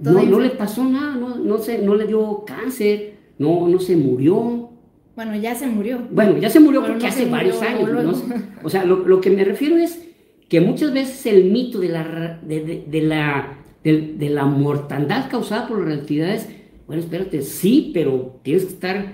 [0.00, 3.96] no, no le pasó nada, no, no, se, no le dio cáncer, no, no se
[3.96, 4.70] murió.
[5.14, 6.06] Bueno, ya se murió.
[6.10, 8.24] Bueno, ya se murió porque hace varios años.
[8.62, 10.00] O sea, lo, lo, que me refiero es
[10.48, 15.78] que muchas veces el mito de la, de, de, la, de, la mortandad causada por
[15.78, 16.48] las radioactividades,
[16.86, 19.12] bueno, espérate, sí, pero tienes que estar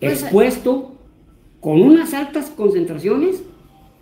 [0.00, 0.96] pues, expuesto
[1.60, 3.42] con unas altas concentraciones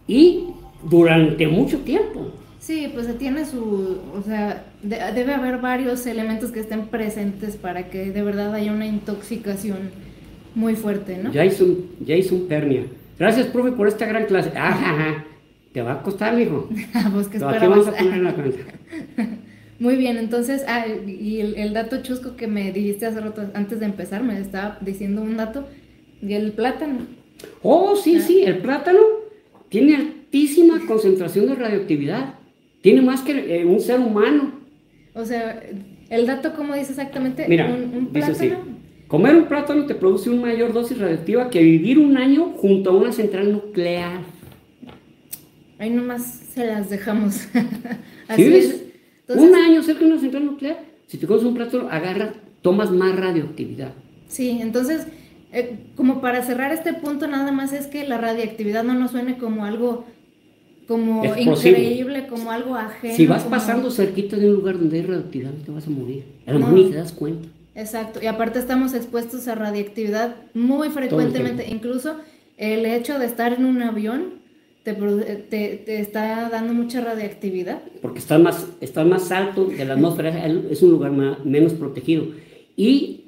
[0.07, 0.44] y
[0.88, 2.31] durante mucho tiempo.
[2.64, 8.11] Sí, pues tiene su, o sea, debe haber varios elementos que estén presentes para que
[8.11, 9.90] de verdad haya una intoxicación
[10.55, 11.31] muy fuerte, ¿no?
[11.31, 12.85] Ya hizo un, ya hizo un pernia.
[13.18, 14.50] Gracias, profe, por esta gran clase.
[14.57, 15.27] Ajá,
[15.74, 16.70] Te va a costar, mijo.
[16.94, 18.59] Ah, pues a poner la cuenta.
[19.79, 23.79] Muy bien, entonces, ah, y el, el, dato chusco que me dijiste hace rato, antes
[23.79, 25.68] de empezar, me estaba diciendo un dato,
[26.22, 27.00] y el plátano.
[27.61, 29.00] Oh, sí, sí, el plátano
[29.68, 32.38] tiene altísima concentración de radioactividad.
[32.85, 34.61] Tiene más que eh, un ser humano.
[35.14, 35.59] O sea,
[36.11, 37.47] el dato, ¿cómo dice exactamente?
[37.49, 38.59] Mira, un, plátano.
[39.09, 42.92] Comer un plátano te produce una mayor dosis radioactiva que vivir un año junto a
[42.94, 44.20] una central nuclear.
[45.79, 47.49] Ahí nomás se las dejamos.
[48.29, 48.85] Así es.
[49.29, 53.16] un año cerca de una central nuclear, si te comes un plátano, agarra, tomas más
[53.16, 53.92] radioactividad.
[54.29, 55.07] Sí, entonces
[55.53, 59.38] eh, como para cerrar este punto, nada más es que la radiactividad no nos suene
[59.38, 60.05] como algo
[60.87, 63.14] como increíble, como algo ajeno.
[63.14, 66.25] Si vas pasando cerquita de un lugar donde hay radioactividad, te vas a morir.
[66.47, 67.49] A lo mejor ni te das cuenta.
[67.75, 72.16] Exacto, y aparte estamos expuestos a radiactividad muy frecuentemente, incluso
[72.57, 74.44] el hecho de estar en un avión
[74.85, 77.83] te, te, está dando mucha radiactividad.
[78.03, 81.11] Porque está más, está más alto de la atmósfera, es un lugar
[81.44, 82.27] menos protegido.
[82.77, 83.25] Y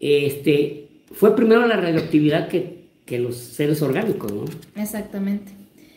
[0.00, 2.78] este, fue primero la radioactividad que,
[3.18, 4.44] los seres orgánicos, ¿no?
[4.76, 5.52] Exactamente.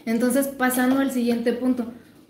[0.06, 1.86] Entonces, pasando al siguiente punto,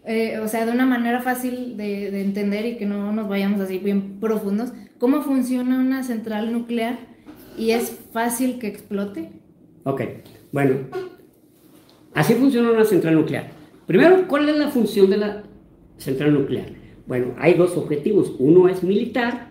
[0.05, 3.77] eh, o sea, de una manera fácil de, entender y que no nos vayamos así
[3.77, 6.99] bien profundos, ¿cómo funciona una central nuclear
[7.57, 9.31] y es fácil que explote?
[9.83, 10.01] Ok,
[10.51, 10.75] bueno,
[12.13, 13.51] así funciona una central nuclear.
[13.85, 15.43] Primero, ¿cuál es la función de la
[15.97, 16.67] central nuclear?
[17.05, 19.49] Bueno, hay dos objetivos, uno es militar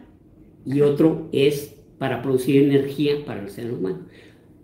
[0.65, 4.07] y otro es para producir energía para el ser humano.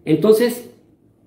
[0.05, 0.71] Entonces,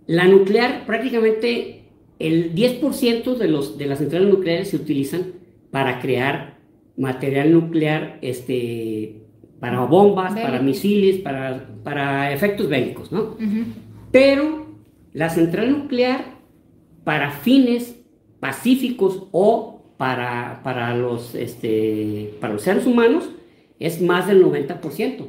[0.07, 1.78] la nuclear, prácticamente
[2.19, 5.33] el 10% de, los, de las centrales nucleares se utilizan
[5.71, 6.59] para crear
[6.97, 9.21] material nuclear este,
[9.59, 13.37] para bombas, para misiles, para, para efectos bélicos, ¿no?
[14.11, 14.67] Pero
[15.13, 16.37] la central nuclear,
[17.05, 17.95] para fines
[18.41, 23.29] pacíficos o para, para, los, este, para los seres humanos,
[23.79, 25.25] es más del 90%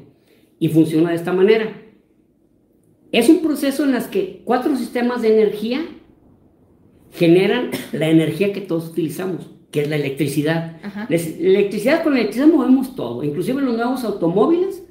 [0.59, 1.73] y funciona de esta manera.
[3.13, 5.85] Es un proceso en el que cuatro sistemas de energía
[7.13, 10.79] generan la energía que todos utilizamos, que es la electricidad.
[11.09, 14.83] La electricidad, con electricidad movemos todo, inclusive los nuevos automóviles,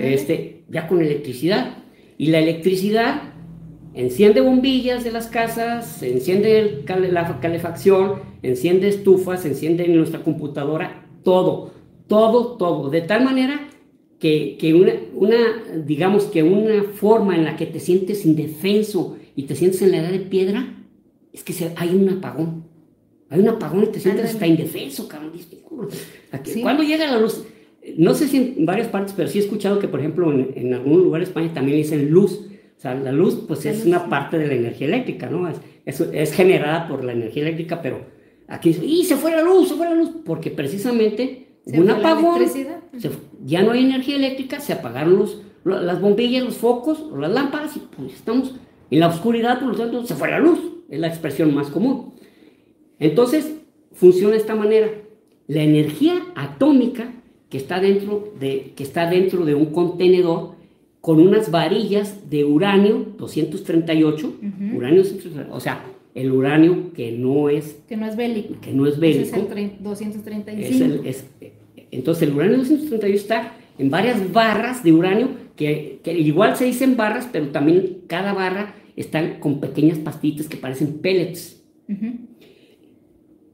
[0.00, 1.78] este, ya con electricidad.
[2.16, 3.34] Y la electricidad
[3.94, 11.72] enciende bombillas de las casas, enciende la calefacción, enciende estufas, enciende nuestra computadora, todo,
[12.06, 13.68] todo, todo, de tal manera
[14.18, 15.36] que, una, una,
[15.84, 19.98] digamos que una forma en la que te sientes indefenso y te sientes en la
[19.98, 20.83] edad de piedra,
[21.34, 22.64] es que hay un apagón.
[23.28, 25.32] Hay un apagón y te sientes hasta indefenso, cabrón.
[26.62, 27.44] Cuando llega la luz?
[27.98, 31.02] No sé si en varias partes, pero sí he escuchado que, por ejemplo, en, algún
[31.02, 32.40] lugar de España también dicen luz.
[32.76, 35.48] O sea, la luz, pues es una parte de la energía eléctrica, ¿no?
[35.48, 38.06] Es, es, es generada por la energía eléctrica, pero
[38.48, 40.10] aquí ¡y se fue la luz, se fue la luz!
[40.24, 42.42] Porque precisamente un apagón,
[43.44, 47.80] ya no hay energía eléctrica, se apagaron los, las bombillas, los focos, las lámparas y
[47.80, 48.54] pues estamos
[48.90, 50.60] en la oscuridad, por lo tanto se fue la luz,
[50.94, 52.14] es la expresión más común.
[52.98, 53.54] Entonces,
[53.92, 54.88] funciona de esta manera.
[55.46, 57.12] la energía atómica
[57.50, 60.54] que está dentro de, que está dentro de un contenedor
[61.00, 64.34] con unas varillas de uranio 238,
[64.74, 65.02] uranio
[65.50, 65.84] o sea,
[66.14, 69.82] el uranio que no es que no es bélico, que no es bélico, es el
[69.82, 71.04] 235.
[71.90, 76.96] entonces el uranio 238 está en varias barras de uranio que, que, igual se dicen
[76.96, 81.62] barras, pero también cada barra está con pequeñas pastitas que parecen pellets.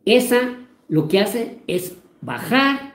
[0.04, 2.94] Esa lo que hace es bajar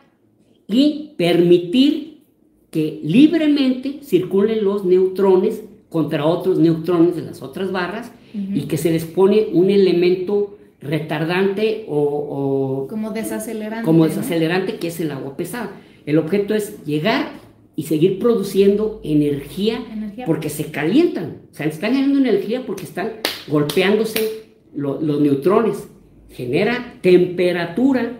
[0.68, 2.24] y permitir
[2.72, 8.92] que libremente circulen los neutrones contra otros neutrones de las otras barras y que se
[8.92, 13.86] les pone un elemento retardante o, como desacelerante.
[13.86, 15.72] Como desacelerante que es el agua pesada.
[16.06, 17.30] El objeto es llegar
[17.76, 19.80] y seguir produciendo energía,
[20.26, 21.38] porque se calientan.
[21.52, 23.12] O sea, están generando energía porque están
[23.48, 24.46] golpeándose
[24.76, 25.88] los neutrones.
[26.30, 28.14] Genera temperatura,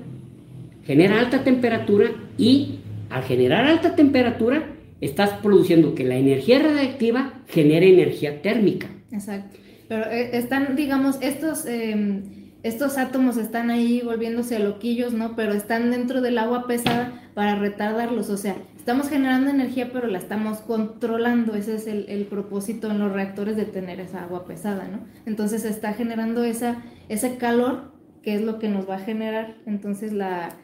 [0.84, 2.80] genera alta temperatura y
[3.10, 8.88] al generar alta temperatura estás produciendo que la energía radiactiva genere energía térmica.
[9.12, 9.58] Exacto.
[9.88, 12.24] Pero eh, están, digamos, estos, em,
[12.66, 15.36] estos átomos están ahí volviéndose loquillos, ¿no?
[15.36, 18.32] Pero están dentro del agua pesada para retardarlos.
[18.32, 21.54] O sea, estamos generando energía, pero la estamos controlando.
[21.54, 25.02] Ese es el, propósito en los reactores de tener esa agua pesada, ¿no?
[25.28, 27.92] Entonces se está generando esa, ese calor,
[28.24, 30.58] que es lo que nos va a generar entonces la,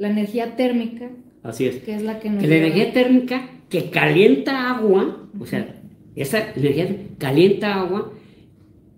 [0.00, 1.10] energía térmica.
[1.44, 1.76] Así es.
[1.76, 2.42] Que es la que nos.
[2.42, 5.76] Que la energía térmica que calienta agua, o sea,
[6.16, 6.88] esa energía
[7.18, 8.12] calienta agua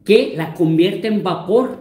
[0.06, 1.77] que la convierte en vapor.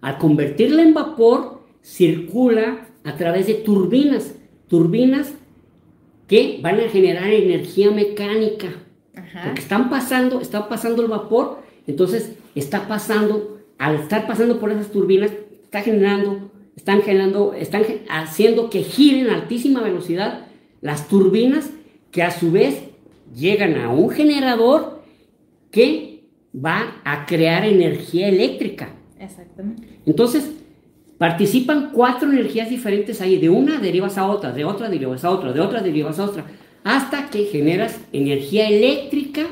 [0.00, 4.34] Al convertirla en vapor, circula a través de turbinas,
[4.68, 5.32] turbinas
[6.26, 8.68] que van a generar energía mecánica.
[9.12, 14.90] Porque están pasando, está pasando el vapor, entonces está pasando, al estar pasando por esas
[14.90, 15.30] turbinas,
[15.62, 20.46] está generando, están generando, están haciendo que giren a altísima velocidad
[20.80, 21.70] las turbinas
[22.10, 22.80] que a su vez
[23.34, 25.02] llegan a un generador
[25.70, 26.24] que
[26.54, 28.95] va a crear energía eléctrica.
[29.18, 30.00] Exactamente.
[30.04, 30.50] Entonces,
[31.18, 35.52] participan cuatro energías diferentes ahí, de una derivas a otra, de otra derivas a otra,
[35.52, 36.44] de otra derivas a otra,
[36.84, 39.46] hasta que generas energía eléctrica,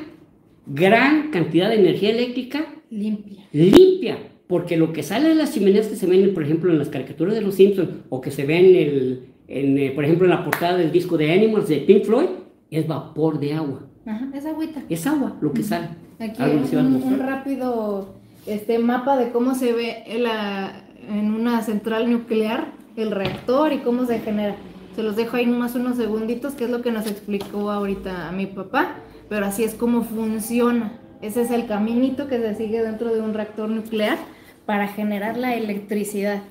[0.67, 3.45] gran cantidad de energía eléctrica limpia.
[3.53, 6.89] Limpia, porque lo que sale de las chimeneas que se ven, por ejemplo, en las
[6.89, 10.45] caricaturas de los Simpsons o que se ven, el, en, eh, por ejemplo, en la
[10.45, 12.29] portada del disco de Animals de Pink Floyd,
[12.71, 13.87] es vapor de agua.
[14.07, 14.83] Ajá, es agüita.
[14.89, 15.89] Es agua lo que sale.
[16.19, 18.15] Aquí un, un, rápido
[18.47, 24.21] este mapa de cómo se ve en una central nuclear el reactor y cómo se
[24.21, 24.57] genera.
[24.95, 28.33] Se los dejo ahí más unos segunditos, que es lo que nos explicó ahorita a
[28.33, 28.97] mi papá,
[29.29, 31.01] pero así es como funciona.
[31.21, 34.19] Ese es el caminito que se sigue dentro de un reactor nuclear
[34.67, 36.43] para generar la electricidad.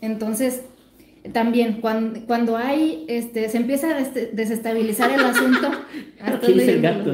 [0.00, 0.62] Entonces,
[1.32, 4.00] también cuando, cuando hay, este, se empieza a
[4.32, 5.70] desestabilizar el asunto.
[6.46, 7.12] el gato?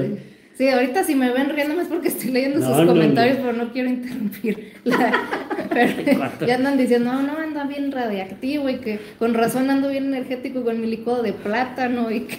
[0.56, 3.90] Sí, ahorita si me ven riendo es porque estoy leyendo sus comentarios, pero no quiero
[3.90, 4.72] interrumpir.
[6.46, 10.64] ya andan diciendo, no, no, anda bien radiactivo y que con razón ando bien energético
[10.64, 12.38] con mi licuado de plátano y que,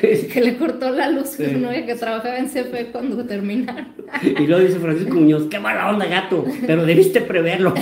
[0.32, 1.72] que le cortó la luz ¿no?
[1.72, 3.86] y que trabajaba en CFE cuando terminaron.
[4.24, 7.74] y luego dice Francisco Muñoz, qué mala onda gato, pero debiste preverlo.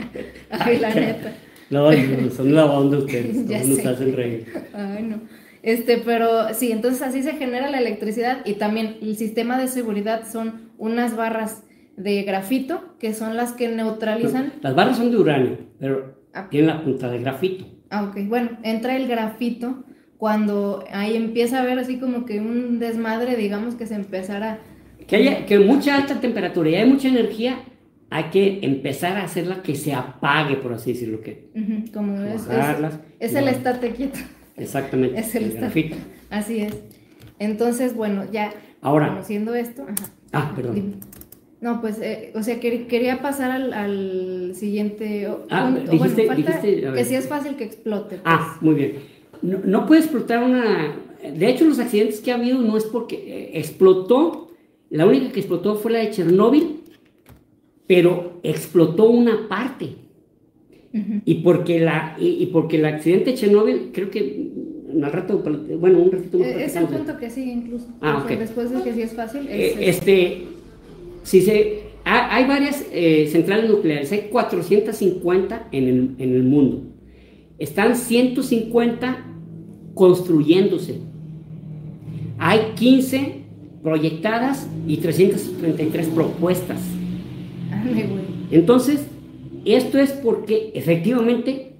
[0.50, 1.32] Ay, la neta.
[1.70, 1.90] No,
[2.30, 4.46] son la onda ustedes, ya nos hacen reír.
[4.72, 5.45] Ay, no.
[5.66, 10.22] Este, pero sí, entonces así se genera la electricidad y también el sistema de seguridad
[10.24, 11.64] son unas barras
[11.96, 14.52] de grafito que son las que neutralizan.
[14.60, 16.46] las barras son de uranio, pero ah.
[16.48, 17.66] tienen la punta de grafito.
[17.90, 18.28] Ah, ok.
[18.28, 19.82] Bueno, entra el grafito
[20.18, 24.60] cuando ahí empieza a haber así como que un desmadre, digamos que se empezara...
[25.08, 27.58] Que haya que mucha alta temperatura y hay mucha energía,
[28.08, 31.22] hay que empezar a hacerla que se apague, por así decirlo.
[31.22, 31.50] Que,
[31.92, 32.46] como es,
[33.18, 34.20] es, el estate quieto.
[34.56, 35.18] Exactamente.
[35.18, 35.96] Es el, grafito.
[36.30, 36.74] Así es.
[37.38, 39.86] Entonces, bueno, ya Ahora, conociendo esto.
[40.32, 40.96] Ah, perdón.
[41.60, 47.26] No, pues, eh, o sea, quería pasar al, siguiente ah, Dijiste, dijiste, que sí es
[47.28, 48.20] fácil que explote.
[48.24, 48.62] Ah, pues.
[48.62, 48.98] muy bien.
[49.42, 50.96] No, no, puede explotar una...
[51.22, 54.52] De hecho, los accidentes que ha habido no es porque eh, explotó,
[54.90, 56.84] la única que explotó fue la de Chernóbil,
[57.86, 59.96] pero explotó una parte.
[61.24, 64.50] Y porque la y, porque el accidente de Chernóbil, creo que
[65.02, 65.42] al rato,
[65.78, 66.48] bueno, un ratito más.
[66.48, 67.86] Eh, es el punto que sí, incluso.
[68.00, 69.46] Ah, Después de que sí es fácil.
[69.48, 70.44] Eh, este,
[71.22, 76.82] si se, hay varias eh, centrales nucleares, hay 450 en el, en el mundo.
[77.58, 79.24] Están 150
[79.94, 81.00] construyéndose.
[82.38, 83.46] Hay 15
[83.82, 86.80] proyectadas y 333 propuestas.
[87.70, 88.04] Ay,
[88.50, 89.06] Entonces,
[89.74, 91.76] esto es porque efectivamente,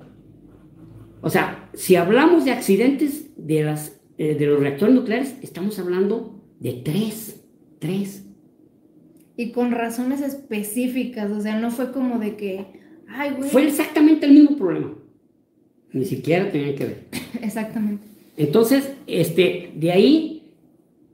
[1.21, 6.43] o sea, si hablamos de accidentes de, las, eh, de los reactores nucleares, estamos hablando
[6.59, 7.45] de tres,
[7.79, 8.25] tres.
[9.37, 12.67] Y con razones específicas, o sea, no fue como de que,
[13.09, 13.51] ay, güey.
[13.51, 14.95] Fue exactamente el mismo problema.
[15.93, 17.05] Ni siquiera tenía que ver.
[17.43, 18.07] exactamente.
[18.37, 20.53] Entonces, este, de ahí,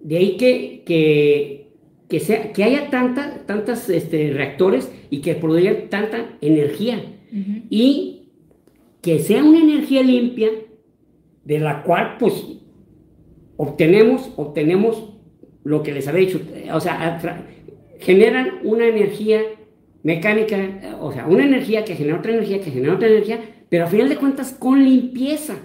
[0.01, 1.52] de ahí que, que,
[2.13, 7.03] que, sea, que haya tanta, tantas este, reactores y que produzcan tanta energía.
[7.71, 8.29] Y
[9.01, 10.51] que sea una energía limpia
[11.43, 12.35] de la cual, pues,
[13.57, 15.15] obtenemos, obtenemos
[15.65, 16.43] lo que les había dicho.
[16.75, 17.19] O sea,
[17.99, 19.41] generan una energía
[20.03, 23.41] mecánica, o sea, una energía que genera otra energía, que genera otra energía,
[23.71, 25.57] pero a final de cuentas con limpieza.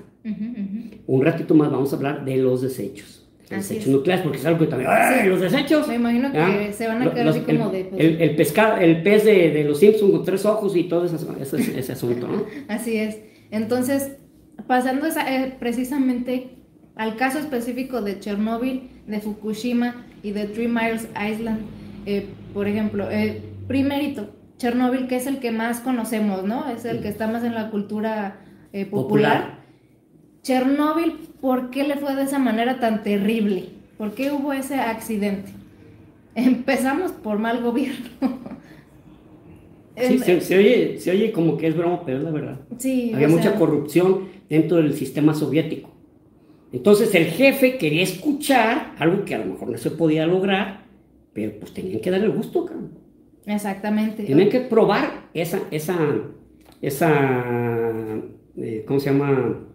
[1.08, 3.17] Un ratito más vamos a hablar de los desechos.
[3.50, 4.90] Desechos nucleares, porque es algo que también.
[4.92, 5.88] ¡Ay, los desechos!
[5.88, 7.86] Me imagino que se van a quedar así como de.
[7.86, 11.92] Pues, el, pescado, el pez de, los Simpsons con tres ojos y todo ese, ese,
[11.92, 12.44] asunto, ¿no?
[12.68, 13.18] Así es.
[13.52, 14.12] Entonces,
[14.68, 16.58] pasando eh, precisamente
[16.96, 21.62] al caso específico de Chernóbil, de Fukushima y de Three Miles Island,
[22.06, 26.68] eh, por ejemplo, eh, primerito, Chernóbil, que es el que más conocemos, ¿no?
[26.70, 28.40] Es el que está más en la cultura
[28.74, 29.57] eh, popular.
[30.48, 33.66] Chernóbil, ¿por qué le fue de esa manera tan terrible?
[33.98, 35.52] ¿Por qué hubo ese accidente?
[36.36, 38.08] Empezamos por mal gobierno.
[40.00, 42.60] Sí, se, oye, se, oye, como que es broma, pero es la verdad.
[42.78, 45.90] Sí, Había mucha corrupción dentro del sistema soviético.
[46.72, 50.86] Entonces el jefe quería escuchar algo que a lo mejor no se podía lograr
[51.34, 52.92] pero pues tenían que darle el gusto, cabrón.
[53.48, 54.24] Exactamente.
[54.24, 55.98] Tenían que probar esa, esa,
[56.80, 58.22] esa,
[58.58, 59.68] eh, ¿cómo se llama?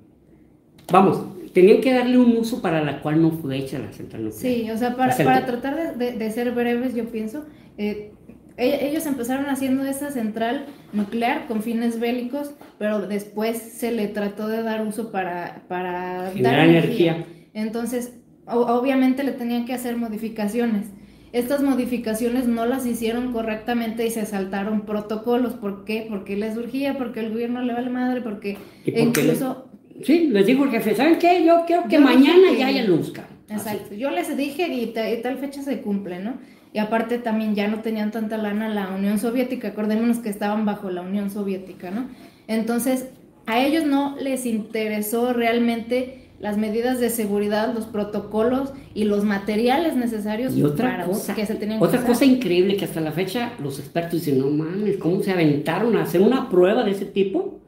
[0.93, 1.20] Vamos,
[1.53, 4.43] tenían que darle un uso para la cual no fue hecha la central nuclear.
[4.43, 7.45] Sí, o sea, para, para tratar de, de, ser breves, yo pienso,
[7.78, 8.12] eh,
[8.57, 14.47] e, ellos empezaron haciendo esa central nuclear con fines bélicos, pero después se le trató
[14.49, 16.64] de dar uso para, para dar energía.
[16.64, 17.26] energía.
[17.55, 18.12] Entonces,
[18.47, 20.86] obviamente le tenían que hacer modificaciones
[21.32, 25.55] estas modificaciones no las hicieron correctamente y se saltaron protocolos.
[25.55, 26.07] ¿Por qué?
[26.09, 29.68] Porque les urgía, porque el gobierno le vale madre, porque, incluso...
[30.05, 31.45] sí, les dijo el jefe, ¿saben qué?
[31.45, 33.12] Yo quiero que mañana ya haya luz.
[33.49, 34.86] Exacto, yo les dije y,
[35.22, 36.34] tal fecha se cumple, ¿no?
[36.72, 40.90] Y aparte también ya no tenían tanta lana la Unión Soviética, acordémonos que estaban bajo
[40.90, 42.09] la Unión Soviética, ¿no?
[42.49, 43.09] Entonces,
[43.47, 49.95] a ellos no les interesó realmente las medidas de seguridad, los protocolos y los materiales
[49.95, 53.78] necesarios y otra cosa, que se tenían Otra cosa increíble que hasta la fecha los
[53.78, 57.62] expertos dicen, no mames, ¿cómo se aventaron a hacer una prueba de ese tipo?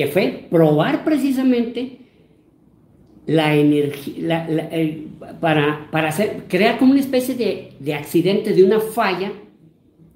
[0.00, 1.98] Que fue probar precisamente
[3.26, 4.48] la energía,
[5.42, 9.30] para, para hacer, crear como una especie de, de accidente, de una falla,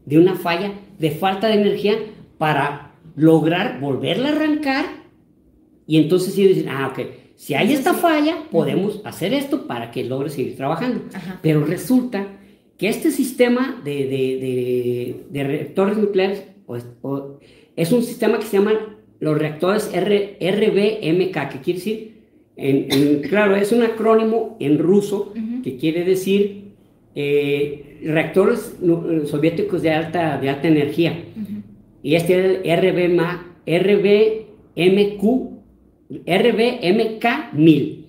[0.06, 1.96] de una falla, de falta de energía,
[2.38, 4.86] para lograr volverla a arrancar
[5.86, 7.06] y entonces sí dicen, ah, ok,
[7.36, 11.02] si hay esta falla, podemos hacer esto para que logre seguir trabajando.
[11.42, 12.26] Pero resulta
[12.78, 16.44] que este sistema de, reactores nucleares
[17.76, 18.93] es un sistema que se llama
[19.24, 22.14] los reactores RBMK, que quiere decir,
[22.56, 26.72] en, claro, es un acrónimo en ruso que quiere decir
[27.14, 28.76] eh, reactores
[29.26, 31.24] soviéticos de alta, de alta energía.
[32.02, 32.78] Y este es el
[33.80, 35.54] RBMQ
[36.10, 38.04] RBMK-1000.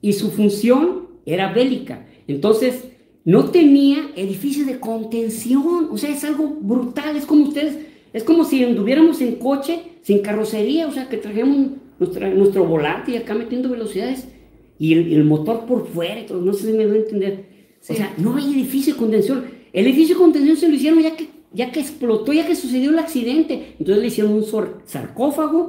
[0.00, 2.06] Y su función era bélica.
[2.26, 2.84] Entonces,
[3.24, 5.88] no tenía edificios de contención.
[5.90, 7.16] O sea, es algo brutal.
[7.16, 7.78] Es como ustedes,
[8.16, 10.86] es como si anduviéramos en coche sin carrocería.
[10.86, 14.26] O sea, que trajéramos nuestro volante y acá metiendo velocidades
[14.78, 16.22] y el, motor por fuera.
[16.30, 17.44] no sé si me voy a entender.
[17.78, 19.44] O sea, no hay edificio de contención.
[19.70, 22.88] El edificio de contención se lo hicieron ya que, ya que explotó, ya que sucedió
[22.88, 23.74] el accidente.
[23.78, 24.44] Entonces le hicieron un
[24.86, 25.68] sarcófago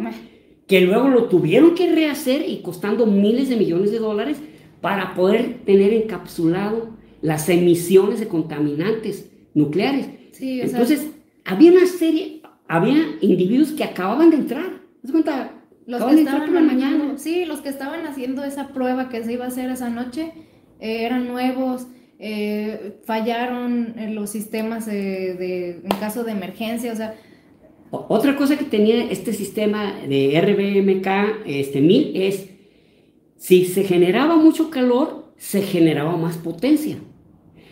[0.68, 4.38] que luego lo tuvieron que rehacer y costando miles de millones de dólares
[4.80, 6.92] para poder tener encapsulado
[7.22, 10.08] las emisiones de contaminantes nucleares.
[10.40, 11.08] Entonces,
[11.48, 12.37] había una serie,
[12.68, 14.82] había individuos que acababan de entrar.
[15.06, 15.52] ¿Te cuenta?
[15.86, 17.18] Los que estaban por la mañana.
[17.18, 20.34] Sí, los que estaban haciendo esa prueba que se iba a hacer esa noche
[20.80, 21.88] eh, eran nuevos,
[22.20, 27.16] eh, fallaron los sistemas de, en caso de emergencia, o sea,
[27.90, 32.50] otra cosa que tenía este sistema de RBMK este, 1000 es,
[33.38, 36.98] si se generaba mucho calor, se generaba más potencia.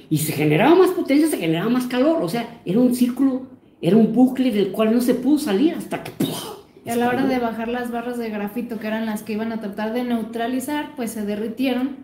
[0.10, 2.22] Y si se generaba más potencia, se generaba más calor.
[2.22, 3.48] O sea, era un círculo,
[3.88, 6.11] era un bucle del cual no se pudo salir hasta que...
[6.86, 9.51] Y a la hora de bajar las barras de grafito, que eran las que iban
[9.51, 11.97] a tratar de neutralizar, pues se derritieron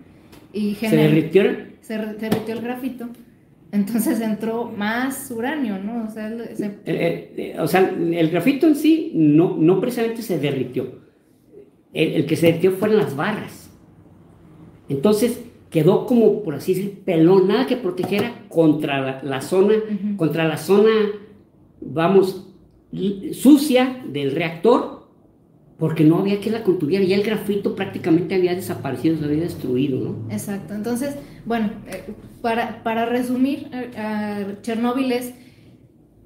[0.54, 1.72] y ¿Se derritieron?
[1.82, 3.10] Se derritió el grafito
[3.72, 6.06] Entonces entró más uranio, ¿no?
[6.06, 6.32] O sea,
[6.86, 11.00] el, grafito en sí no, no precisamente se derritió.
[11.94, 13.72] El, que se derritió fueron las barras.
[14.88, 15.40] Entonces
[15.72, 19.76] quedó como, por así decir, pelón, nada que protegiera contra la, zona,
[20.18, 20.92] contra la zona,
[21.82, 22.48] vamos,
[23.34, 25.02] sucia del reactor
[25.78, 30.00] porque no había que la contuviera, ya el grafito prácticamente había desaparecido, se había destruido,
[30.00, 30.32] ¿no?
[30.32, 31.16] Exacto, entonces,
[31.46, 32.14] bueno, eh,
[32.44, 33.68] para, para resumir,
[34.62, 35.34] Chernóbil es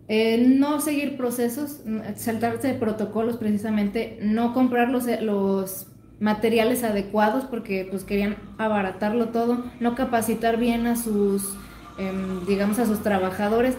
[0.08, 1.80] eh, no seguir procesos,
[2.16, 5.88] saltarse de protocolos precisamente, no comprar los, los
[6.20, 11.56] materiales adecuados porque pues querían abaratarlo todo, no capacitar bien a sus,
[11.98, 13.76] em, digamos, a sus trabajadores,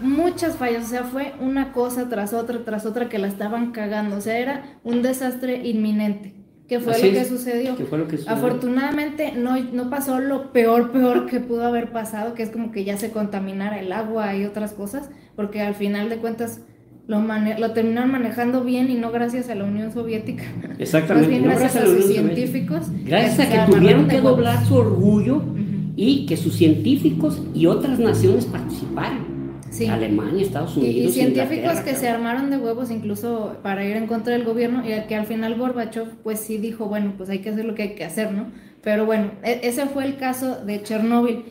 [0.00, 4.16] muchas fallas, o sea, fue una cosa tras otra, tras otra que la estaban cagando,
[4.16, 6.34] o sea, era un desastre inminente.
[6.68, 7.76] ¿Qué fue, lo que, sucedió?
[7.76, 8.36] fue lo que sucedió?
[8.36, 12.84] Afortunadamente no, no pasó lo peor, peor que pudo haber pasado, que es como que
[12.84, 16.60] ya se contaminara el agua y otras cosas, porque al final de cuentas
[17.06, 20.44] lo, lo terminaron manejando bien y no gracias a la Unión Soviética.
[20.78, 21.30] Exactamente.
[21.30, 22.86] Más bien gracias, a, sus científicos.
[23.02, 25.42] Gracias a que tuvieron que doblar su orgullo
[25.96, 29.27] y que sus científicos y otras naciones participaran.
[29.90, 31.10] Alemania, Estados Unidos.
[31.10, 35.06] Y, científicos que se armaron de huevos incluso para ir en contra del gobierno y
[35.06, 37.94] que al final Gorbachev pues sí dijo, bueno, pues hay que hacer lo que hay
[37.94, 38.46] que hacer, ¿no?
[38.82, 41.44] Pero bueno, e, ese fue el caso de Chernóbil.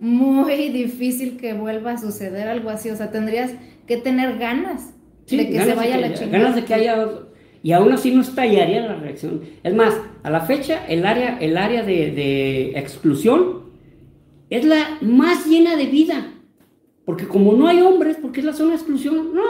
[0.00, 3.52] Muy difícil que vuelva a suceder algo así, o sea, tendrías
[3.86, 4.94] que tener ganas
[5.28, 6.38] de que se vaya la chingada.
[6.38, 7.06] Ganas de que haya
[7.62, 9.42] y aún así no estallaría la reacción.
[9.62, 13.64] Es más, a la fecha el área, el área de, de exclusión
[14.48, 16.37] es la más llena de vida.
[17.08, 19.40] Porque como no hay hombres, porque es la zona de exclusión, no,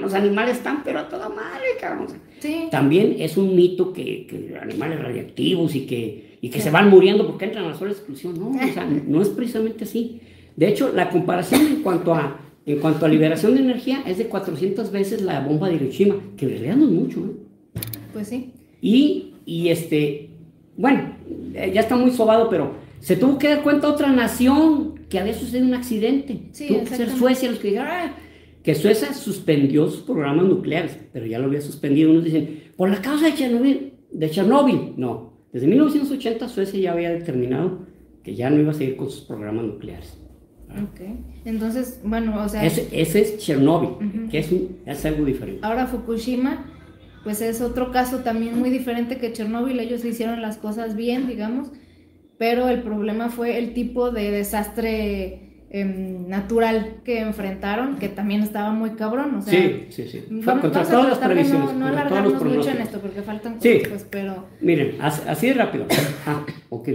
[0.00, 2.08] los animales están pero a toda madre, cabrón.
[2.72, 7.28] También es un mito que, que animales radiactivos y que, y que se van muriendo
[7.28, 8.36] porque entran a la zona de exclusión.
[8.36, 10.20] No, o sea, no es precisamente así.
[10.56, 14.26] De hecho, la comparación en cuanto a, en cuanto a liberación de energía es de
[14.26, 17.20] 400 veces la bomba de Hiroshima, que en realidad no es mucho.
[17.20, 17.80] ¿eh?
[18.12, 18.52] Pues sí.
[18.82, 20.30] Y, y este,
[20.76, 21.14] bueno,
[21.54, 25.34] eh, ya está muy sobado, pero se tuvo que dar cuenta otra nación que había
[25.34, 26.40] sucedido un accidente.
[26.52, 28.14] Sí, tuvo que ser Suecia los que dijeron, ah,
[28.62, 32.10] que Suecia suspendió sus programas nucleares, pero ya lo había suspendido.
[32.10, 34.94] Unos dicen, por la causa de Chernobyl, de Chernobyl.
[34.96, 37.86] No, desde 1980 Suecia ya había determinado
[38.22, 40.16] que ya no iba a seguir con sus programas nucleares.
[40.70, 41.00] Ok,
[41.44, 42.64] entonces, bueno, o sea...
[42.64, 44.52] Ese, es Chernobyl, que es,
[44.86, 45.60] es algo diferente.
[45.64, 46.66] Ahora Fukushima,
[47.24, 49.80] pues es otro caso también muy diferente que Chernobyl.
[49.80, 51.72] Ellos hicieron las cosas bien, digamos
[52.40, 58.72] pero el problema fue el tipo de desastre em, natural que enfrentaron, que también estaba
[58.72, 60.24] muy cabrón, o sea, sí, sí, sí.
[60.42, 63.82] contra todas las previsiones, no, no alargarnos mucho en esto, porque faltan cosas, sí.
[63.86, 64.46] pues, pero...
[64.62, 65.84] Miren, así, de rápido.
[66.26, 66.46] Ah,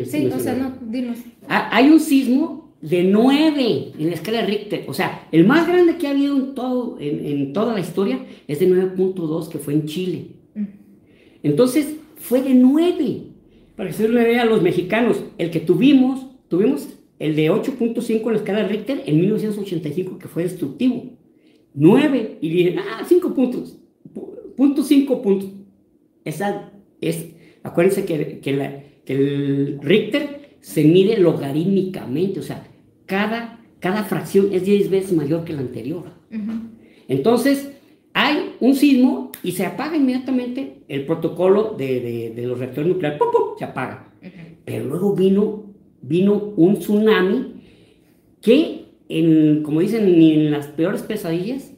[0.06, 1.20] sí, o sea, no, dinos.
[1.48, 5.68] Ah, hay un sismo de 9 en la escala de Richter, o sea, el más
[5.68, 8.18] grande que ha habido en, todo, en, toda la historia
[8.48, 10.26] es de 9.2, que fue en Chile.
[10.56, 10.64] Mm.
[11.44, 13.35] Entonces, fue de 9.
[13.76, 16.88] Para que se le vea a los mexicanos, el que tuvimos, tuvimos
[17.20, 21.12] el de 8.5 en la escala de Richter en 1985, que fue destructivo.
[21.74, 23.78] 9, y dicen, ah, 5 puntos,
[24.56, 25.50] punto 5 puntos.
[26.24, 26.72] Esa
[27.02, 27.28] es,
[27.64, 32.66] acuérdense que, que, el Richter se mide logarítmicamente, o sea,
[33.06, 36.06] cada, cada fracción es 10 veces mayor que la anterior.
[37.08, 37.72] Entonces,
[38.14, 43.20] hay un sismo y se apaga inmediatamente el protocolo de, los reactores nucleares.
[43.20, 43.58] ¡Pum, pum!
[43.58, 44.12] Se apaga.
[44.66, 45.64] Pero luego vino,
[46.02, 47.54] vino un tsunami
[48.42, 51.74] que, en, como dicen, ni en las peores pesadillas,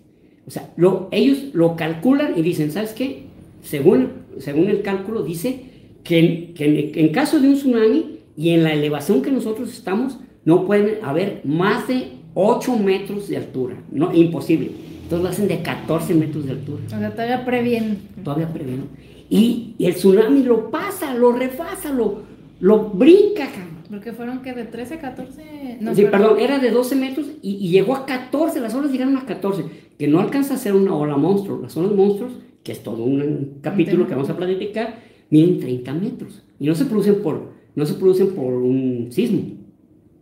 [0.46, 3.24] o sea, lo, ellos lo calculan y dicen, ¿sabes qué?
[3.62, 5.66] Según, según el cálculo, dice
[6.04, 10.66] que, que en, caso de un tsunami y en la elevación que nosotros estamos, no
[10.66, 13.84] pueden haber más de 8 metros de altura.
[13.92, 14.72] No, imposible.
[15.08, 16.84] Entonces lo hacen de 14 metros de altura.
[16.86, 17.98] O sea, todavía previene.
[18.26, 18.84] Todavía previene.
[19.30, 22.24] Y, el tsunami lo pasa, lo refasa, lo,
[22.60, 23.48] lo brinca,
[23.90, 25.78] Porque fueron que de 13, 14.
[25.80, 29.26] No, sí, perdón, era de 12 metros y, llegó a 14, las olas llegaron a
[29.26, 29.64] 14,
[29.98, 31.62] que no alcanza a ser una ola monstruo.
[31.62, 35.00] Las olas monstruos, que es todo un capítulo que vamos a platicar,
[35.30, 39.54] miden 30 metros y no se producen por, no se producen por un sismo.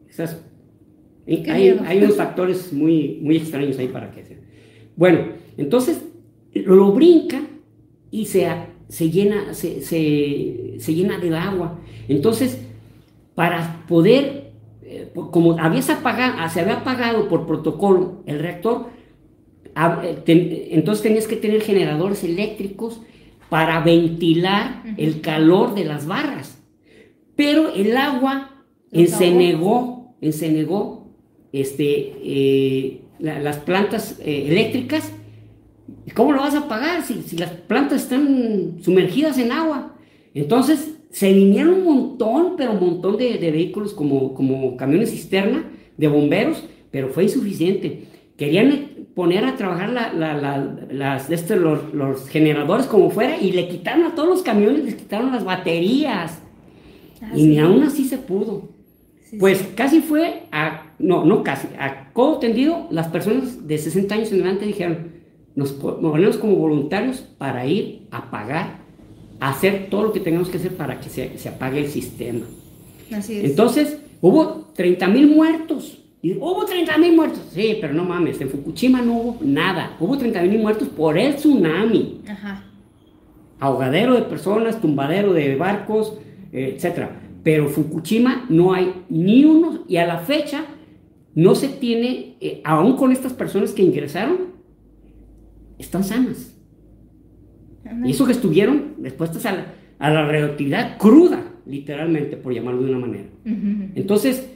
[0.07, 0.45] Esas,
[1.27, 4.45] hay, hay, unos factores muy, muy extraños ahí para que se
[4.95, 5.19] bueno,
[5.57, 6.03] entonces
[6.53, 7.41] lo brinca
[8.11, 8.47] y se,
[8.87, 11.79] se llena, se, se, llena de agua.
[12.07, 12.59] Entonces,
[13.33, 18.87] para poder, eh, como habías apagado, se había apagado por protocolo el reactor,
[19.75, 23.01] eh, entonces tenías que tener generadores eléctricos
[23.49, 26.61] para ventilar el calor de las barras.
[27.35, 31.11] Pero el agua se negó, se negó
[31.51, 35.11] este, eh, las plantas eh, eléctricas.
[36.13, 39.95] ¿Cómo lo vas a pagar si, si, las plantas están sumergidas en agua?
[40.33, 45.65] Entonces se vinieron un montón, pero un montón de, de vehículos como, como camiones cisterna
[45.97, 48.03] de bomberos, pero fue insuficiente.
[48.37, 53.69] Querían poner a trabajar la, la, las, este, los, los, generadores como fuera y le
[53.69, 56.41] quitaron a todos los camiones, les quitaron las baterías.
[57.21, 58.74] Ah, y ni aún así se pudo.
[59.39, 64.31] Pues casi fue a, no, no casi, a codo tendido, las personas de 60 años
[64.31, 65.11] en adelante dijeron,
[65.55, 68.79] nos ponemos como voluntarios para ir a pagar,
[69.39, 72.45] a hacer todo lo que tengamos que hacer para que se, se apague el sistema.
[73.13, 73.45] Así es.
[73.45, 77.41] Entonces, hubo 30 mil muertos y hubo 30 mil muertos.
[77.53, 79.95] Sí, pero no mames, en Fukushima no hubo nada.
[79.99, 82.21] Hubo 30 mil muertos por el tsunami.
[82.27, 82.63] Ajá.
[83.59, 86.17] Ahogadero de personas, tumbadero de barcos,
[86.51, 87.09] etc.
[87.45, 90.65] Pero Fukushima no hay ni uno, y a la fecha
[91.35, 94.55] no se tiene, eh, aún con estas personas que ingresaron,
[95.77, 96.57] están sanas.
[98.03, 99.65] Y eso que estuvieron expuestas a la,
[99.99, 103.29] a la radioactividad cruda, literalmente, por llamarlo de una manera.
[103.93, 104.49] Entonces,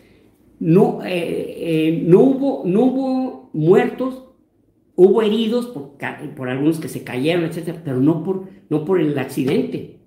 [0.60, 4.24] no, eh, eh, no, hubo, no hubo muertos,
[4.96, 5.96] hubo heridos por,
[6.36, 9.99] por, algunos que se cayeron, etcétera, pero no por, no por el accidente.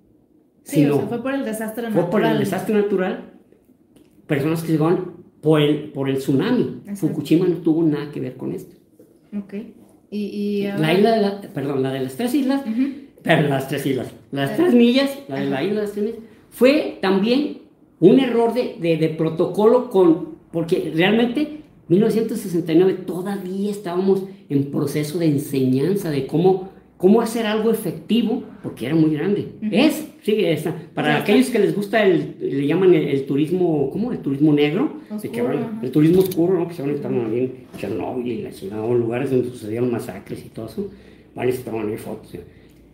[0.63, 2.03] Sí, sino, fue por el desastre natural.
[2.03, 3.33] Fue por el desastre natural,
[4.27, 6.81] personas que se van por el, por el tsunami.
[6.95, 8.75] Fukushima no tuvo nada que ver con esto.
[9.37, 9.53] Ok.
[10.09, 12.61] Y, La isla de la, perdón, la de las tres islas,
[13.23, 16.19] pero las tres islas, las tres millas, la de la isla de las tres millas,
[16.51, 17.63] fue también
[17.99, 25.25] un error de, de, de protocolo con porque realmente 1969 todavía estábamos en proceso de
[25.25, 29.55] enseñanza de cómo, cómo hacer algo efectivo, porque era muy grande.
[29.71, 30.73] Es, sigue esa.
[30.93, 34.11] Para aquellos que les gusta, el, le llaman el, turismo, ¿cómo?
[34.11, 34.93] El turismo negro.
[35.81, 36.67] el turismo oscuro, ¿no?
[36.67, 40.43] Que se van a estar en Chernobyl y la ciudad, o lugares donde sucedieron masacres
[40.45, 40.89] y todo eso.
[41.35, 42.35] Van a estar ahí fotos.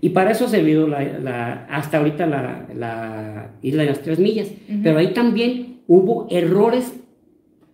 [0.01, 4.51] Y para eso ha servido la, hasta ahorita la, la, isla de las tres millas.
[4.83, 6.93] Pero ahí también hubo errores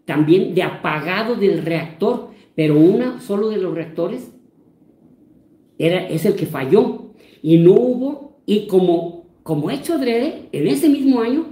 [0.05, 4.31] también de apagado del reactor, pero uno solo de los reactores
[5.77, 9.14] era, es el que falló y no hubo, y como,
[9.45, 11.45] como hecho adrede, en ese mismo año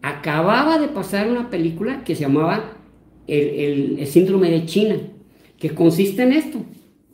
[0.00, 2.78] acababa de pasar una película que se llamaba
[3.26, 4.96] el, el, síndrome de China,
[5.58, 6.64] que consiste en esto,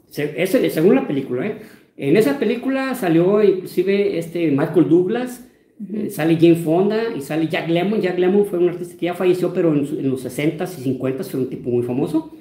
[0.09, 1.59] según la película, ¿eh?
[1.97, 5.49] en esa película salió inclusive este Michael Douglas,
[5.93, 8.01] eh, sale Jane Fonda y sale Jack Lemmon.
[8.01, 11.41] Jack Lemmon fue un artista que ya falleció, pero en, los 60s y 50s fue
[11.41, 12.37] un tipo muy famoso.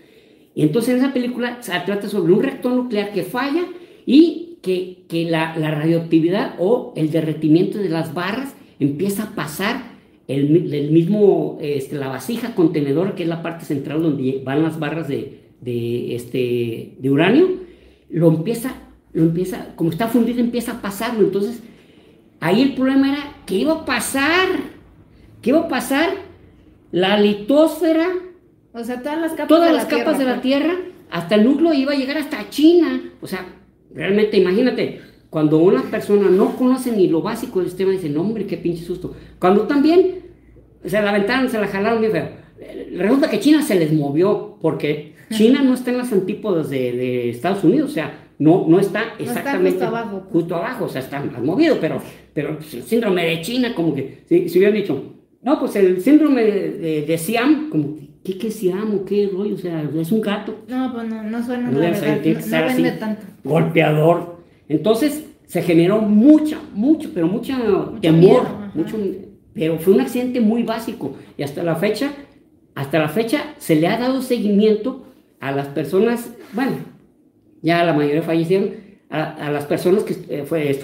[0.53, 3.65] Y entonces en esa película se trata sobre un reactor nuclear que falla
[4.05, 9.81] y que, que la, la, radioactividad o el derretimiento de las barras empieza a pasar
[10.27, 14.79] el, el mismo, este, la vasija contenedor, que es la parte central donde van las
[14.79, 17.47] barras de, de, este, de uranio,
[18.09, 18.75] lo empieza,
[19.13, 21.25] lo empieza, como está fundido, empieza a pasarlo.
[21.25, 21.61] Entonces
[22.39, 24.47] Ahí el problema era que iba a pasar,
[25.41, 26.09] que iba a pasar
[26.91, 28.07] la litósfera,
[28.71, 30.41] o sea, todas las capas, todas de, las la capas de la.
[30.41, 30.73] Tierra,
[31.11, 33.01] hasta el núcleo iba a llegar hasta China.
[33.21, 33.45] O sea,
[33.93, 38.45] realmente imagínate, cuando una persona no conoce ni lo básico del sistema, dice, no hombre,
[38.45, 39.15] qué pinche susto.
[39.39, 40.23] Cuando también
[40.83, 42.29] se la aventaron, se la jalaron bien feo.
[42.95, 47.29] Resulta que China se les movió, porque China no está en las antípodas de, de
[47.29, 50.31] Estados Unidos, o sea, no, no está exactamente justo, abajo, pues.
[50.31, 52.01] justo abajo, o sea, está más movido, pero,
[52.33, 56.01] pero pues, el síndrome de China, como que, si, si hubieran dicho, no, pues el
[56.01, 57.97] síndrome de, de, Siam, como,
[58.33, 59.55] ¿qué, qué Siam o qué rollo?
[59.55, 60.55] O sea, es un gato.
[60.67, 63.25] No, pues no, no suena no, la verdad, no, vende tanto.
[63.43, 64.37] Golpeador.
[64.67, 67.57] Entonces, se generó mucha, mucho, pero mucha
[68.01, 68.97] temor, mucho,
[69.53, 72.11] pero fue un accidente muy básico, y hasta la fecha,
[72.75, 75.07] hasta la fecha se le ha dado seguimiento
[75.39, 76.73] a las personas, bueno,
[77.63, 80.43] ya la mayoría fallecieron, a, las personas que eh,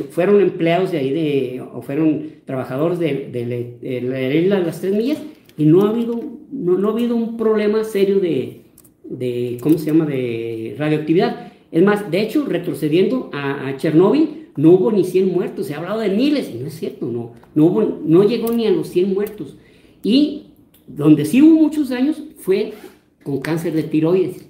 [0.09, 5.19] fueron empleados de ahí de, o fueron trabajadores de, la isla de las tres millas
[5.59, 8.61] y no ha habido, no, ha habido un problema serio de,
[9.03, 11.51] de, ¿cómo se llama?, de radioactividad.
[11.71, 15.99] Es más, de hecho, retrocediendo a, Chernóbil, no hubo ni 100 muertos, se ha hablado
[15.99, 19.13] de miles, y no es cierto, no, no, hubo, no llegó ni a los 100
[19.13, 19.57] muertos.
[20.01, 20.43] Y
[20.87, 22.73] donde sí hubo muchos daños fue
[23.23, 24.45] con cáncer de tiroides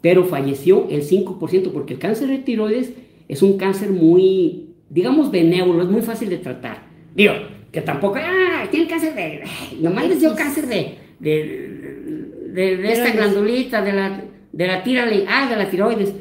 [0.00, 2.92] pero falleció el 5%, porque el cáncer de tiroides
[3.28, 6.86] es un cáncer muy, digamos, benévolo, es muy fácil de tratar.
[7.14, 7.32] Digo,
[7.72, 9.42] que tampoco, ah, tiene cáncer de,
[9.80, 14.82] nomás les dio cáncer de, de, de, esta glandulita, de la, de la
[15.28, 16.14] ah, de la tiroides.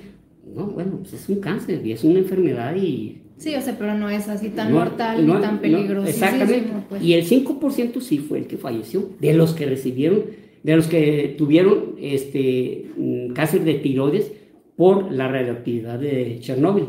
[0.55, 3.21] No, bueno, pues es un cáncer y es una enfermedad y...
[3.37, 6.07] Sí, o sea, pero no es así tan mortal ni tan peligroso.
[6.07, 6.71] exactamente.
[6.89, 7.03] Pues.
[7.03, 10.23] Y el 5% sí fue el que falleció, de los que recibieron
[10.63, 14.31] de los que tuvieron este, mm, cáncer de tiroides
[14.75, 16.85] por la radioactividad de Chernóbil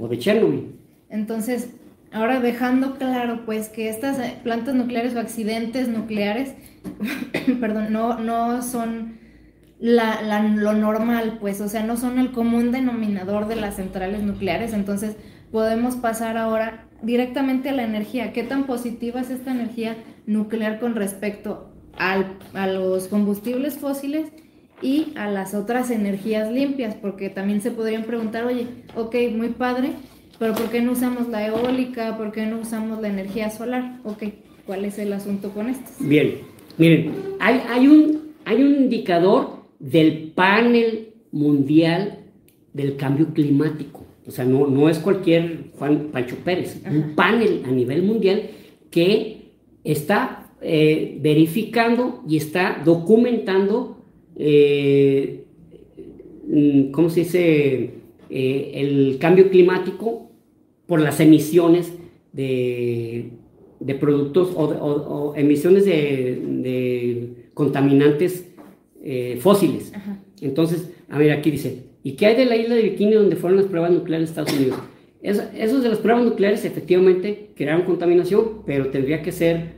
[0.00, 0.64] o de Chernobyl.
[1.08, 1.70] Entonces,
[2.12, 6.54] ahora dejando claro pues que estas eh, plantas nucleares o accidentes nucleares,
[7.60, 9.18] perdón, no, no son
[9.80, 14.74] la, lo normal, pues, o sea, no son el común denominador de las centrales nucleares,
[14.74, 15.16] entonces
[15.50, 18.32] podemos pasar ahora directamente a la energía.
[18.32, 19.96] ¿Qué tan positiva es esta energía
[20.26, 24.30] nuclear con respecto a los combustibles fósiles
[24.82, 26.94] y a las otras energías limpias?
[26.94, 29.92] Porque también se podrían preguntar, oye, ok, muy padre,
[30.40, 32.16] pero ¿por qué no usamos la eólica?
[32.16, 34.00] ¿Por qué no usamos la energía solar?
[34.04, 34.24] Ok,
[34.64, 35.90] ¿cuál es el asunto con esto?
[36.00, 36.38] Bien,
[36.78, 42.20] miren, hay, hay, un, hay un indicador del panel mundial
[42.72, 44.06] del cambio climático.
[44.26, 48.44] O sea, no, no es cualquier Juan Pancho Pérez, un panel a nivel mundial
[48.90, 49.50] que
[49.84, 53.98] está eh, verificando y está documentando,
[54.36, 55.44] eh,
[56.48, 57.90] mm, ¿cómo se dice?,
[58.32, 60.29] eh, el cambio climático
[60.90, 61.92] por las emisiones
[62.32, 63.30] de,
[64.00, 68.48] productos o, emisiones de, de contaminantes
[69.00, 69.92] eh, fósiles.
[70.40, 73.60] Entonces, a ver, aquí dice, ¿y qué hay de la isla de Bikini donde fueron
[73.60, 74.80] las pruebas nucleares de Estados Unidos?
[75.22, 79.74] esos de las pruebas nucleares efectivamente crearon contaminación, pero tendría que ser,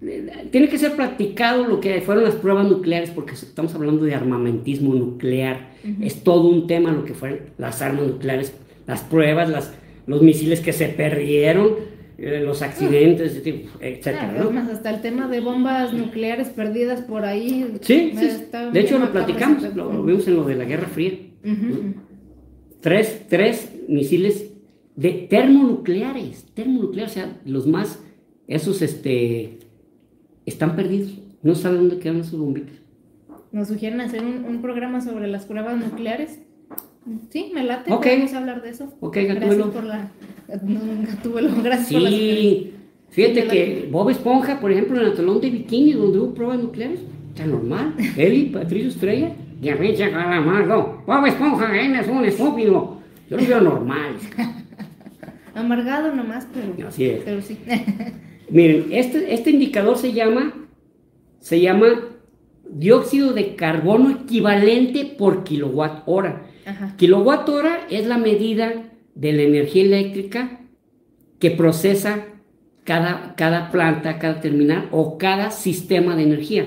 [0.00, 4.14] eh, tiene que ser practicado lo que fueron las pruebas nucleares, porque estamos hablando de
[4.14, 5.70] armamentismo nuclear.
[6.00, 8.54] Es todo un tema lo que fueron las armas nucleares,
[8.86, 9.74] las pruebas, las,
[10.06, 13.36] los misiles que se perdieron eh, los accidentes,
[13.80, 14.48] etcétera.
[14.50, 17.74] Más hasta el tema de bombas nucleares perdidas por ahí.
[17.82, 18.12] Sí,
[18.72, 21.12] de hecho lo platicamos, lo, vimos en lo de la Guerra Fría.
[22.80, 24.50] tres, tres misiles
[24.94, 28.02] de termonucleares, termonucleares, o sea, los más,
[28.48, 29.58] esos este,
[30.46, 32.76] están perdidos, no saben dónde quedan esos bombitos.
[33.52, 36.40] Nos sugieren hacer un programa sobre las pruebas nucleares.
[37.30, 37.90] Sí, me late.
[37.90, 38.92] Vamos a hablar de eso.
[39.00, 40.10] Ok, Gracias por la.
[40.48, 42.72] Gatúbelo, gracias sí.
[42.72, 42.76] por
[43.10, 47.00] Fíjate que Bob Esponja, por ejemplo, en el talón de bikini, donde hubo pruebas nucleares,
[47.28, 47.94] está normal.
[48.16, 51.02] Eli, Patricio Estrella, y a mí Calamardo.
[51.06, 52.98] Bob Esponja, es un estúpido.
[53.30, 54.16] Yo lo veo normal.
[55.54, 56.88] Amargado nomás, pero.
[56.88, 57.22] Así es.
[57.24, 57.58] Pero sí.
[58.50, 60.52] Miren, este, este indicador se llama.
[61.40, 61.86] Se llama
[62.68, 66.42] dióxido de carbono equivalente por kilowatt hora.
[66.96, 70.60] Kilowatt hora es la medida de la energía eléctrica
[71.38, 72.26] que procesa
[72.84, 76.66] cada, cada planta, cada terminal o cada sistema de energía.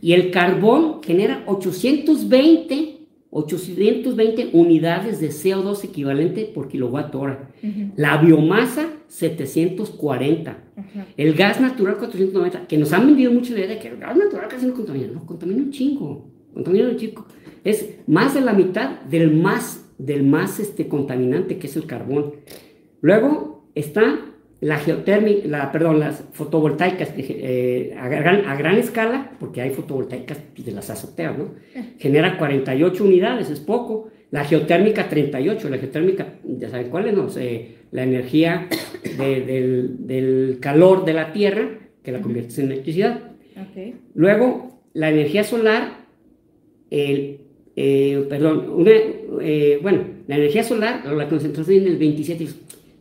[0.00, 2.98] y, el carbón genera 820,
[3.30, 7.50] 820 unidades de CO2 equivalente por kilowatt hora.
[7.96, 10.58] La biomasa, 740.
[11.16, 12.66] El gas natural, 490.
[12.66, 15.08] Que nos han vendido mucho la idea de que el gas natural casi no contamina.
[15.08, 16.28] No, contamina un chingo.
[16.54, 17.26] Contamina un chingo
[17.64, 22.34] es más de la mitad del más, del más este, contaminante que es el carbón.
[23.00, 30.38] Luego está la geotérmica, la, perdón, las fotovoltaicas eh, a, gran, escala, porque hay fotovoltaicas
[30.56, 31.50] de las azoteas, ¿no?
[31.98, 34.10] Genera 48 unidades, es poco.
[34.30, 38.68] La geotérmica 38, la geotérmica, ya saben cuál es, no sé, la energía
[39.18, 41.68] del, del, calor de la Tierra
[42.02, 43.20] que la convierte en electricidad.
[44.14, 46.06] Luego, la energía solar,
[46.90, 47.41] el
[47.74, 48.90] eh, perdón, una,
[49.40, 52.48] eh, bueno, la energía solar, la concentración en el 27,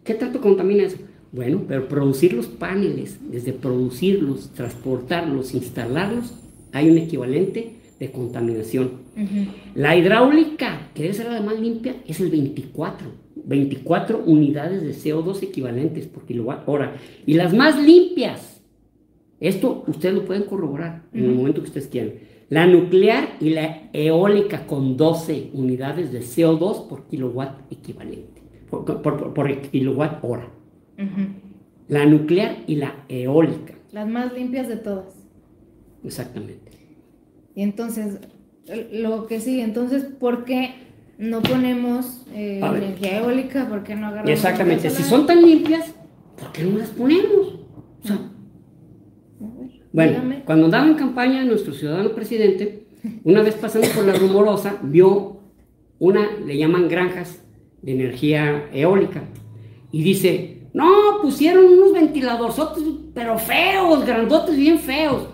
[0.03, 0.97] ¿qué tanto contamina eso?
[1.31, 6.33] Bueno, pero producir los paneles, desde producirlos, transportarlos, instalarlos,
[6.71, 9.01] hay un equivalente de contaminación.
[9.75, 13.07] La hidráulica, que debe ser la más limpia, es el 24.
[13.43, 16.95] 24 unidades de CO2 equivalentes por kilowatt hora.
[17.25, 18.61] Y las más limpias,
[19.39, 22.13] esto ustedes lo pueden corroborar en el momento que ustedes quieran
[22.51, 30.19] la nuclear y la eólica con 12 unidades de CO2 por kilowatt equivalente, por, kilowatt
[30.21, 30.49] hora.
[31.87, 33.75] La nuclear y la eólica.
[33.93, 35.15] Las más limpias de todas.
[36.03, 36.73] Exactamente.
[37.55, 38.19] Y entonces,
[38.91, 40.73] lo que sigue, entonces, ¿por qué
[41.17, 43.69] no ponemos eh, energía eólica?
[43.69, 44.29] ¿Por qué no agarramos?
[44.29, 45.95] Exactamente, si son tan limpias,
[46.37, 47.59] ¿por qué no las ponemos?
[48.03, 48.30] O sea,
[49.93, 52.83] bueno, cuando andaba en campaña nuestro ciudadano presidente,
[53.23, 55.39] una vez pasando por la rumorosa, vio
[55.99, 57.43] una, le llaman granjas
[57.81, 59.23] de energía eólica,
[59.91, 62.55] y dice, no, pusieron unos ventiladores,
[63.13, 65.27] pero feos, grandotes, bien feos.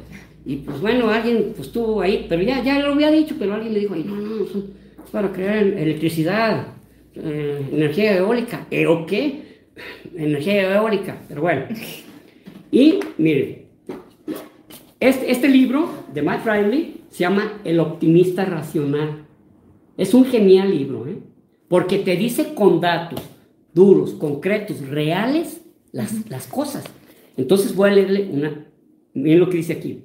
[0.45, 3.73] Y pues bueno, alguien pues estuvo ahí, pero ya, ya lo había dicho, pero alguien
[3.73, 6.67] le dijo, no, no, es para crear electricidad,
[7.15, 8.65] eh, energía eólica.
[8.71, 9.65] ¿Eh, ¿O qué?
[10.15, 11.65] Energía eólica, pero bueno.
[12.71, 13.66] Y mire,
[14.99, 19.25] Este, este libro de Mike Riley se llama El optimista racional.
[19.95, 21.19] Es un genial libro, ¿eh?
[21.67, 23.21] porque te dice con datos
[23.73, 26.83] duros, concretos, reales, las, las cosas.
[27.37, 28.65] Entonces voy a leerle una,
[29.13, 30.01] miren lo que dice aquí.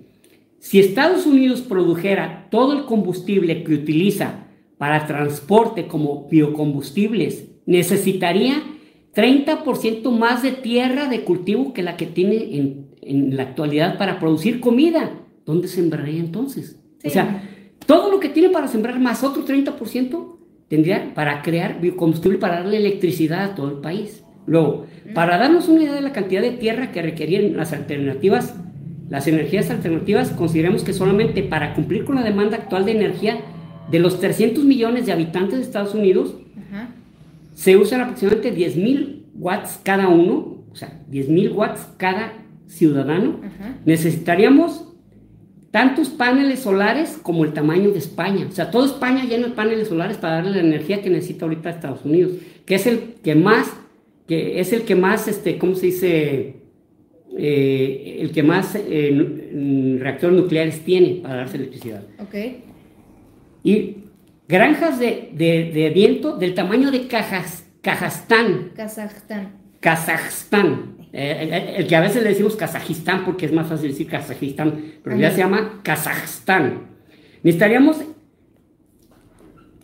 [0.58, 8.62] Si Estados Unidos produjera todo el combustible que utiliza para transporte como biocombustibles, necesitaría
[9.14, 14.18] 30% más de tierra de cultivo que la que tiene en, en, la actualidad para
[14.18, 15.10] producir comida.
[15.44, 16.80] ¿Dónde sembraría entonces?
[17.04, 17.42] O sea,
[17.86, 20.36] todo lo que tiene para sembrar más otro 30%
[20.68, 24.22] tendría para crear biocombustible para darle electricidad a todo el país.
[24.46, 28.54] Luego, para darnos una idea de la cantidad de tierra que requerían las alternativas,
[29.08, 33.40] las energías alternativas, consideremos que solamente para cumplir con la demanda actual de energía
[33.90, 36.36] de los 300 millones de habitantes de Estados Unidos,
[37.54, 42.32] se usan aproximadamente 10.000 watts cada uno, o sea, 10.000 watts cada
[42.72, 43.40] ciudadano.
[43.84, 44.92] Necesitaríamos
[45.70, 48.46] tantos paneles solares como el tamaño de España.
[48.48, 51.70] O sea, toda España llena de paneles solares para darle la energía que necesita ahorita
[51.70, 52.32] Estados Unidos,
[52.66, 53.72] que es el que más,
[54.28, 56.56] que es el que más, este, ¿cómo se dice?
[57.38, 62.02] Eh, el que más eh, reactores nucleares tiene para darse electricidad.
[62.18, 62.34] Ok.
[63.64, 63.96] Y
[64.46, 68.72] granjas de, de, viento del tamaño de Cajas, Kazajstán.
[68.76, 69.52] Kazajstán.
[69.80, 70.91] Kazajstán.
[71.12, 75.16] Eh, el, que a veces le decimos Kazajistán porque es más fácil decir Kazajistán, pero
[75.16, 76.86] ya se llama Kazajstán.
[77.42, 77.98] Necesitaríamos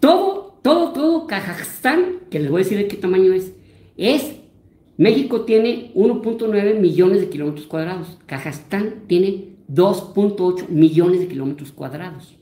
[0.01, 3.53] todo, todo, todo Kazajstán, que les voy a decir de qué tamaño es,
[3.97, 4.37] es,
[4.97, 12.39] México tiene 1.9 millones de kilómetros cuadrados, Kazajstán tiene 2.8 millones de kilómetros cuadrados.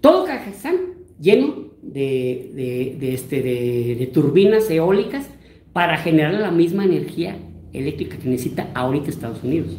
[0.00, 0.76] Todo Kazajstán
[1.20, 5.28] lleno de, de, este, de turbinas eólicas
[5.74, 7.36] para generar la misma energía
[7.74, 9.76] eléctrica que necesita ahorita Estados Unidos.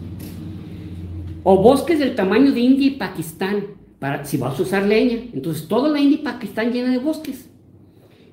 [1.44, 3.66] O bosques del tamaño de India y Pakistán,
[4.00, 5.18] para, si vas a usar leña.
[5.34, 7.50] Entonces toda la India y Pakistán llena de bosques.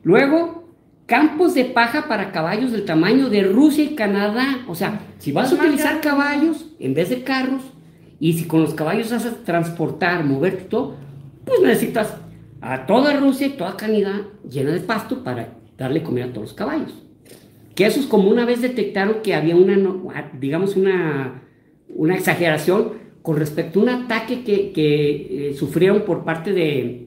[0.03, 0.69] Luego,
[1.07, 4.65] campos de paja para caballos del tamaño de Rusia y Canadá.
[4.67, 7.63] O sea, si vas a utilizar caballos en vez de carros,
[8.19, 10.95] y si con los caballos vas a transportar, moverte todo,
[11.45, 12.17] pues necesitas
[12.61, 16.55] a toda Rusia y toda Canadá llena de pasto para darle comida a todos los
[16.55, 16.95] caballos.
[17.75, 19.77] Que eso es como una vez detectaron que había una,
[20.39, 21.43] digamos, una,
[21.89, 27.07] una exageración con respecto a un ataque que, que eh, sufrieron por parte de,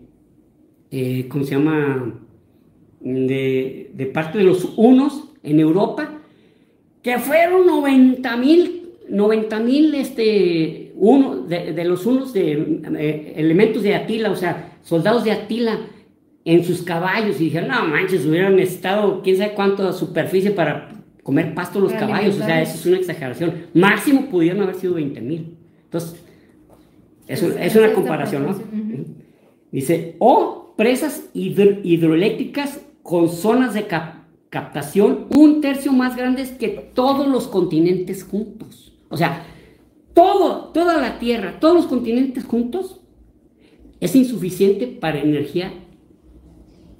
[0.91, 2.21] eh, ¿cómo se llama?
[3.01, 6.21] De, de, parte de los unos en Europa,
[7.03, 13.83] que fueron 90 mil, 90 mil, este, uno, de, de, los unos de eh, elementos
[13.83, 15.79] de Atila, o sea, soldados de Atila,
[16.45, 20.89] en sus caballos y dijeron, no manches, hubieran necesitado quién sabe cuánto superficie para
[21.23, 23.65] comer pasto los caballos, o sea, eso es una exageración.
[23.73, 25.57] Máximo pudieron haber sido 20 mil.
[25.85, 26.23] Entonces,
[27.27, 28.55] es, es, una comparación, ¿no?
[29.71, 33.87] Dice, o presas hidroeléctricas con zonas de
[34.49, 38.93] captación un tercio más grandes que todos los continentes juntos.
[39.09, 39.43] O sea,
[40.13, 43.01] todo, toda la Tierra, todos los continentes juntos,
[43.99, 45.73] es insuficiente para energía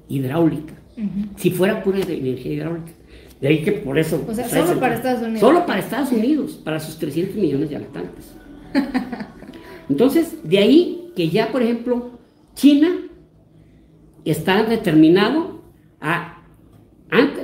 [0.08, 0.74] hidráulica.
[1.36, 2.92] Si fuera pura energía hidráulica.
[3.42, 4.26] De ahí que por eso...
[4.28, 5.40] O sea, solo para Estados Unidos.
[5.42, 8.34] Solo para Estados Unidos, para sus 300 millones de habitantes.
[9.90, 12.12] Entonces, de ahí que ya, por ejemplo,
[12.56, 12.90] China
[14.24, 15.62] está determinado
[16.02, 16.42] a,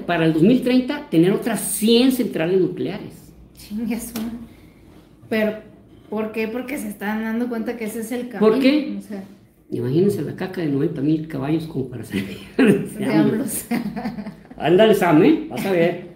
[0.05, 3.34] para el 2030, tener otras 100 centrales nucleares.
[3.57, 4.14] Chingas,
[5.30, 5.59] Pero,
[6.09, 6.47] ¿por qué?
[6.47, 8.39] Porque se están dando cuenta que ese es el camino.
[8.39, 8.95] ¿Por qué?
[8.97, 9.24] O sea,
[9.72, 12.24] Imagínense la caca de 90 mil caballos como para hacer.
[14.57, 15.47] Ándale, Sam, ¿eh?
[15.49, 16.11] Vas a ver.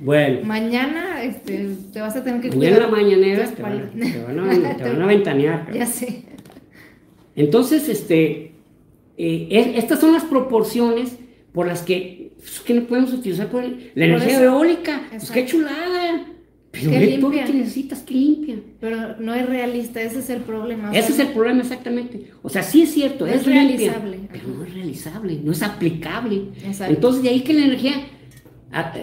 [0.00, 0.40] Bueno.
[0.44, 4.76] Mañana este, te vas a tener que Mañana la mañanera te van, te, van a,
[4.76, 5.68] te van, a, ventanear.
[5.74, 6.22] Ya sé.
[7.34, 8.52] Entonces, este,
[9.18, 11.16] eh, estas son las proporciones
[11.52, 15.02] por las que, pues, que no podemos utilizar por la energía eólica.
[15.10, 16.05] Pues qué chulada.
[16.78, 18.56] Pero ve todo lo que necesitas, que limpia.
[18.80, 20.90] Pero no es realista, ese es el problema.
[20.96, 22.30] Ese es el problema, exactamente.
[22.42, 24.20] O sea, sí es cierto, es, realizable.
[24.30, 26.42] pero no es realizable, no es aplicable.
[26.88, 27.94] Entonces, de ahí que la energía,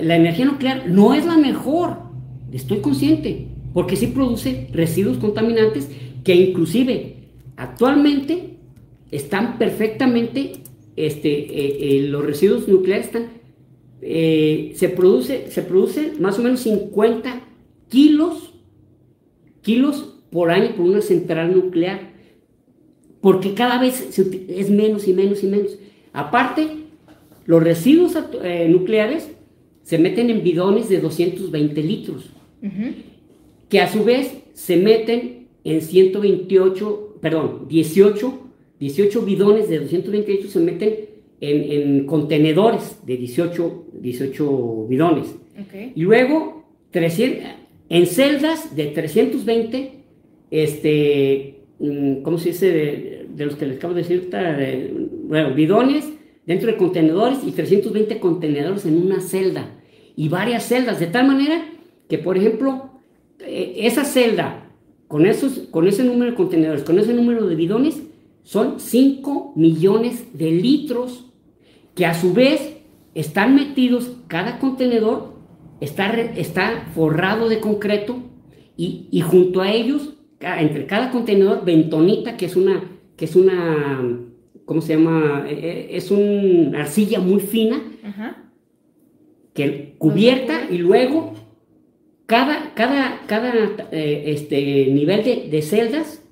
[0.02, 1.98] la energía nuclear no es la mejor.
[2.52, 5.90] Estoy consciente, porque sí produce residuos contaminantes
[6.24, 7.16] que inclusive
[7.58, 8.58] actualmente
[9.12, 10.54] están perfectamente,
[10.96, 13.28] este, eh, eh, los residuos nucleares están,
[14.02, 17.42] eh, se produce, se produce más o menos 50
[17.94, 18.52] kilos,
[19.62, 22.12] kilos por año por una central nuclear,
[23.22, 25.78] porque cada vez es menos y menos y menos.
[26.12, 26.70] Aparte,
[27.46, 29.30] los residuos eh, nucleares
[29.84, 32.32] se meten en bidones de 220 litros,
[33.70, 38.40] que a su vez se meten en 128, perdón, 18,
[38.80, 40.96] 18 bidones de 228 se meten
[41.42, 45.36] en, contenedores de 18, 18 bidones.
[45.96, 50.04] Y luego, 300, en celdas de 320,
[50.52, 52.72] este, mm, ¿cómo se dice?
[52.72, 54.30] De, los que les acabo de decir,
[55.26, 56.06] bueno, bidones
[56.46, 59.80] dentro de contenedores y 320 contenedores en una celda
[60.16, 61.66] y varias celdas, de tal manera
[62.08, 62.92] que, por ejemplo,
[63.40, 64.70] eh, esa celda
[65.08, 68.02] con, esos, con ese número de contenedores, con ese número de bidones,
[68.44, 71.26] son 5 millones de litros
[71.96, 72.78] que a su vez
[73.16, 75.33] están metidos, cada contenedor
[75.82, 78.18] está, está forrado de concreto
[78.78, 82.84] y, y, junto a ellos, entre cada contenedor, bentonita, que es una,
[83.16, 84.20] que es una,
[84.66, 85.46] ¿cómo se llama?
[85.48, 87.82] Eh, eh, es una arcilla muy fina,
[89.54, 91.34] que cubierta y luego
[92.26, 93.54] cada, cada, cada
[93.92, 96.24] eh, este, nivel de, celdas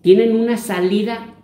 [0.00, 1.34] tienen una salida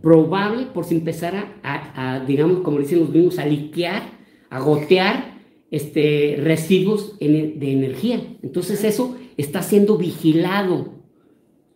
[0.00, 4.02] probable por si empezara a, digamos, como dicen los mismos, a liquear,
[4.48, 5.35] a gotear
[5.70, 8.22] este, residuos de energía.
[8.42, 10.94] Entonces eso está siendo vigilado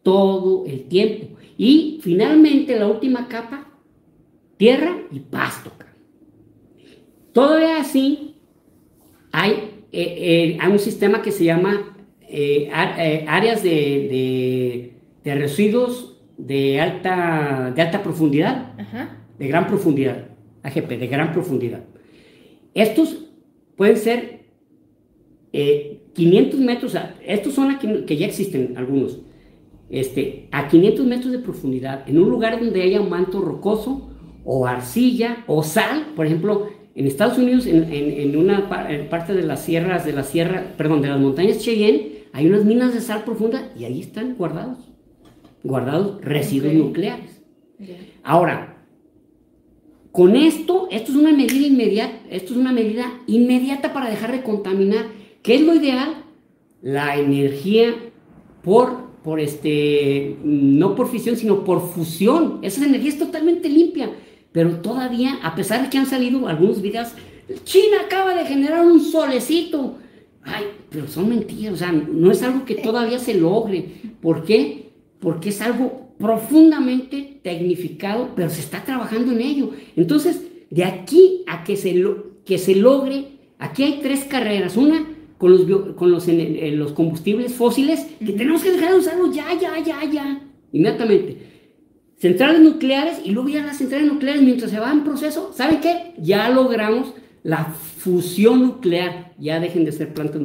[0.03, 1.37] todo el tiempo.
[1.57, 3.73] Y finalmente la última capa,
[4.57, 5.73] tierra y pasto.
[7.33, 8.35] Todavía así,
[9.31, 11.97] hay eh, eh, hay un sistema que se llama
[12.29, 12.71] eh,
[13.27, 18.73] áreas de, residuos de alta, de alta profundidad,
[19.39, 20.29] de gran profundidad,
[20.63, 21.83] AGP, de gran profundidad.
[22.73, 23.30] Estos
[23.81, 24.43] pueden ser
[25.53, 29.21] 500 metros, estos son aquí, que ya existen algunos,
[29.89, 34.11] este, a 500 metros de profundidad, en un lugar donde haya un manto rocoso
[34.45, 38.69] o arcilla o sal, por ejemplo, en Estados Unidos, en, una
[39.09, 42.93] parte de las sierras, de la sierra, perdón, de las montañas Cheyenne, hay unas minas
[42.93, 44.91] de sal profunda y ahí están guardados,
[45.65, 47.41] guardados residuos nucleares.
[48.25, 48.80] Ahora,
[50.13, 54.43] con esto, esto es una medida inmediata, esto es una medida inmediata para dejar de
[54.43, 55.07] contaminar.
[55.43, 56.25] ¿Qué es lo ideal?
[56.83, 57.95] La energía
[58.63, 62.59] por, por este, no por fisión, sino por fusión.
[62.63, 64.11] Esa energía es totalmente limpia
[64.53, 67.09] pero todavía, a pesar de que han salido algunos videos,
[67.65, 69.97] China acaba de generar un solecito.
[70.43, 73.89] Ay, pero son mentiras, o sea, no es algo que todavía se logre.
[74.21, 74.91] ¿Por qué?
[75.21, 79.71] Porque es algo profundamente tecnificado, pero se está trabajando en ello.
[79.97, 82.01] Entonces, de aquí a que se,
[82.45, 83.25] que se logre,
[83.59, 84.77] aquí hay tres carreras.
[84.77, 85.05] Una
[85.39, 89.83] con los, con los, los combustibles fósiles, que tenemos que dejar de usarlos ya, ya,
[89.83, 91.51] ya, ya, inmediatamente
[92.21, 96.13] centrales nucleares y luego ya las centrales nucleares mientras se va en proceso, ¿saben qué?
[96.19, 100.43] Ya logramos la fusión nuclear, ya dejen de ser plantas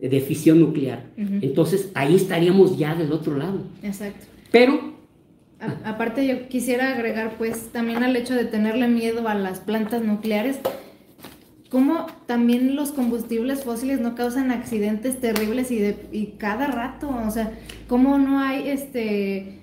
[0.00, 1.04] de fisión nuclear.
[1.16, 3.62] Entonces ahí estaríamos ya del otro lado.
[3.82, 4.26] Exacto.
[4.50, 4.91] Pero...
[5.84, 10.58] aparte yo quisiera agregar pues también al hecho de tenerle miedo a las plantas nucleares,
[11.68, 17.30] cómo también los combustibles fósiles no causan accidentes terribles y, de, y cada rato, o
[17.30, 17.52] sea,
[17.88, 19.58] cómo no hay este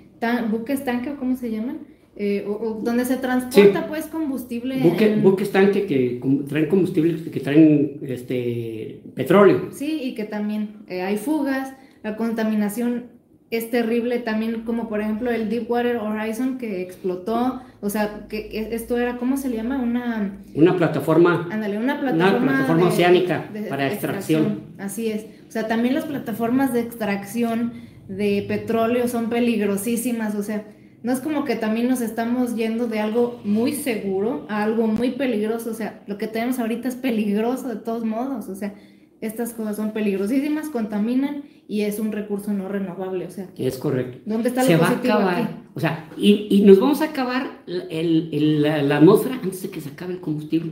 [0.50, 1.80] buques tanque o cómo se llaman,
[2.16, 4.78] eh, o, donde se transporta pues combustible.
[5.22, 9.70] buques tanque que traen combustible, que traen este, petróleo.
[9.72, 11.74] Sí, y que también eh, hay fugas,
[12.04, 13.19] la contaminación
[13.52, 18.98] es terrible también, como por ejemplo el Deepwater Horizon que explotó, o sea, que esto
[18.98, 19.80] era, ¿cómo se llama?
[19.80, 20.38] Una...
[20.54, 21.48] Una plataforma.
[21.52, 22.88] Ándale, una plataforma.
[22.88, 24.62] oceánica para extracción.
[24.78, 25.26] Así es.
[25.48, 27.74] O sea, también las plataformas de extracción
[28.08, 30.66] de petróleo son peligrosísimas, o sea,
[31.02, 35.12] no es como que también nos estamos yendo de algo muy seguro a algo muy
[35.12, 38.74] peligroso, o sea, lo que tenemos ahorita es peligroso de todos modos, o sea,
[39.22, 43.46] estas cosas son peligrosísimas, contaminan y es un recurso no renovable, o sea.
[43.56, 44.18] Es correcto.
[44.26, 48.98] ¿Dónde está lo Se va a acabar, o sea, y, nos vamos a acabar la,
[48.98, 50.72] atmósfera antes de que se acabe el combustible.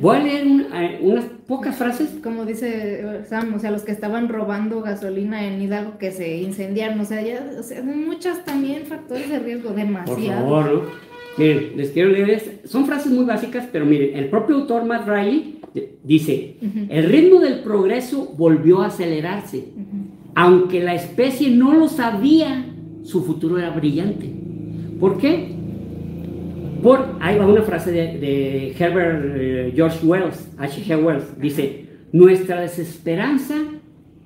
[0.00, 2.16] Voy a leer eh, unas pocas frases.
[2.20, 6.98] Como dice Sam, o sea, los que estaban robando gasolina en Hidalgo que se incendiaron,
[6.98, 10.48] o sea, ya, o sea, muchas también factores de riesgo, demasiado.
[10.48, 10.90] Por favor,
[11.36, 15.60] Miren, les quiero leer, son frases muy básicas, pero miren, el propio autor Matt Riley
[16.02, 16.56] dice,
[16.88, 19.64] el ritmo del progreso volvió a acelerarse.
[20.34, 22.66] Aunque la especie no lo sabía,
[23.02, 24.32] su futuro era brillante.
[24.98, 25.54] ¿Por qué?
[26.82, 31.02] Por, ahí va una frase de, Herbert eh, George Wells, H.G.
[31.02, 33.54] Wells, dice, nuestra desesperanza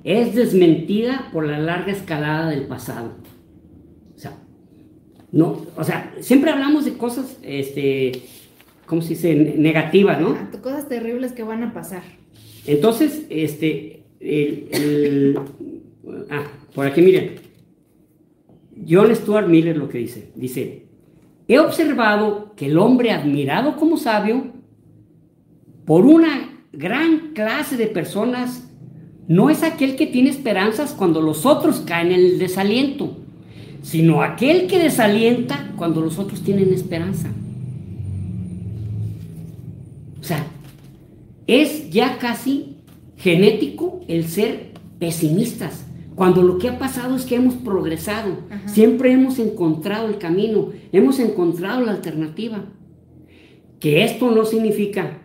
[0.03, 3.13] es desmentida por la larga escalada del pasado.
[4.17, 4.33] O sea,
[5.31, 8.23] no, o sea, siempre hablamos de cosas, este,
[8.87, 9.35] ¿cómo se dice?
[9.35, 10.37] Negativas, ¿no?
[10.61, 12.03] cosas terribles que van a pasar.
[12.67, 15.39] Entonces, este, el,
[16.31, 17.37] ah, por aquí miren.
[18.89, 20.31] John Stuart Miller lo que dice.
[20.35, 20.87] Dice,
[21.49, 24.53] he observado que el hombre admirado como sabio
[25.85, 28.69] por una gran clase de personas
[29.27, 33.17] no es aquel que tiene esperanzas cuando los otros caen en el desaliento,
[33.83, 37.29] sino aquel que desalienta cuando los otros tienen esperanza.
[40.21, 40.47] O sea,
[41.47, 42.77] es ya casi
[43.17, 45.87] genético el ser pesimistas,
[46.19, 51.21] cuando lo que ha pasado es que hemos progresado, siempre hemos encontrado el camino, hemos
[51.21, 52.65] encontrado la alternativa.
[53.79, 55.23] Que esto no significa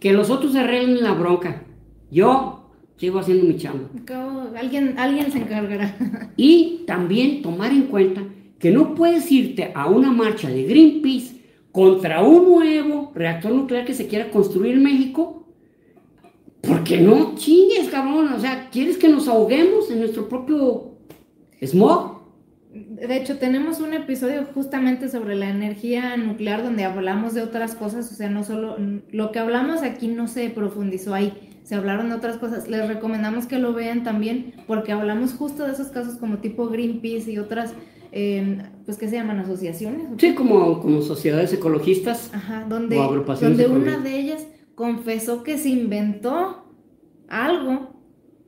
[0.00, 1.62] que los otros se arreglen la bronca.
[2.10, 3.88] Yo sigo haciendo mi chamba.
[4.58, 5.96] Alguien, alguien se encargará.
[6.36, 8.24] Y también tomar en cuenta
[8.58, 13.94] que no puedes irte a una marcha de Greenpeace contra un nuevo reactor nuclear que
[13.94, 15.43] se quiera construir en México
[16.66, 18.32] porque no chingues, cabrón.
[18.32, 20.94] O sea, ¿quieres que nos ahoguemos en nuestro propio
[21.62, 22.14] smog?
[22.74, 28.10] De hecho, tenemos un episodio justamente sobre la energía nuclear donde hablamos de otras cosas,
[28.10, 28.76] o sea, no solo
[29.12, 31.32] lo que hablamos aquí no se profundizó ahí,
[31.62, 32.68] se hablaron de otras cosas.
[32.68, 37.30] Les recomendamos que lo vean también porque hablamos justo de esos casos como tipo Greenpeace
[37.30, 37.74] y otras,
[38.10, 39.38] em, pues, ¿qué se llaman?
[39.38, 40.08] Asociaciones.
[40.18, 42.30] Sí, como, como sociedades ecologistas.
[42.34, 46.64] Ajá, donde, donde una de ellas confesó que se inventó
[47.28, 47.94] algo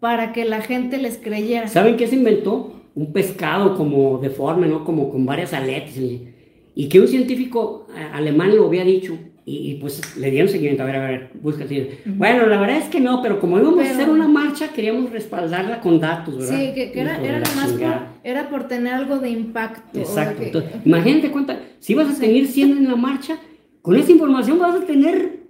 [0.01, 1.69] para que la gente les creyera.
[1.69, 2.73] ¿Saben qué se inventó?
[2.95, 4.85] Un pescado como deforme, ¿no?
[4.85, 5.97] Como con varias aletas.
[5.97, 9.19] Y, que un científico eh, alemán lo había dicho.
[9.49, 10.83] Y, pues le dieron seguimiento.
[10.83, 12.01] A ver, a ver, búscate.
[12.05, 15.81] Bueno, la verdad es que no, pero como íbamos a hacer una marcha, queríamos respaldarla
[15.81, 16.59] con datos, ¿verdad?
[16.59, 20.01] Sí, que, era, era más por, era por tener algo de impacto.
[20.01, 20.65] Exacto.
[20.85, 21.61] imagínate cuánta.
[21.79, 23.39] Si vas a seguir siendo en la marcha,
[23.83, 25.46] con esa información vas a tener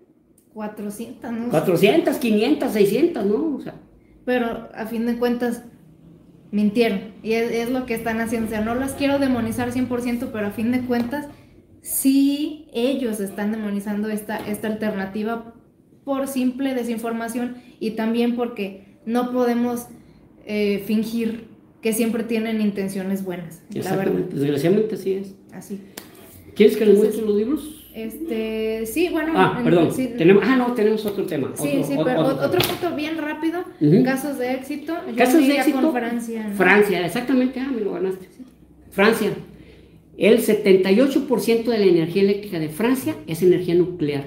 [0.56, 1.50] 400, ¿no?
[1.50, 3.56] 400, 500, 600, ¿no?
[3.56, 3.74] O sea.
[4.24, 5.64] Pero a fin de cuentas,
[6.50, 7.12] mintieron.
[7.22, 8.46] Y es, lo que están haciendo.
[8.46, 11.26] O sea, no las quiero demonizar 100%, pero a fin de cuentas,
[11.82, 15.52] sí ellos están demonizando esta, esta alternativa
[16.04, 19.88] por simple desinformación y también porque no podemos
[20.46, 21.48] eh, fingir
[21.82, 23.62] que siempre tienen intenciones buenas.
[23.74, 24.20] La verdad.
[24.30, 25.34] Desgraciadamente así es.
[25.52, 25.80] Así.
[26.54, 27.85] ¿Quieres que les muestre los libros?
[27.96, 29.32] Este, sí, bueno.
[29.34, 29.88] Ah, perdón.
[30.18, 31.52] tenemos, ah, no, tenemos otro tema.
[31.54, 33.64] Sí, sí, pero otro, punto bien rápido.
[34.04, 34.94] Casos de éxito.
[35.16, 35.80] casos de éxito.
[35.80, 36.52] Con Francia.
[36.54, 37.58] Francia, exactamente.
[37.58, 38.28] Ah, me lo ganaste.
[38.90, 39.30] Francia.
[40.18, 44.26] El 78% de la energía eléctrica de Francia es energía nuclear.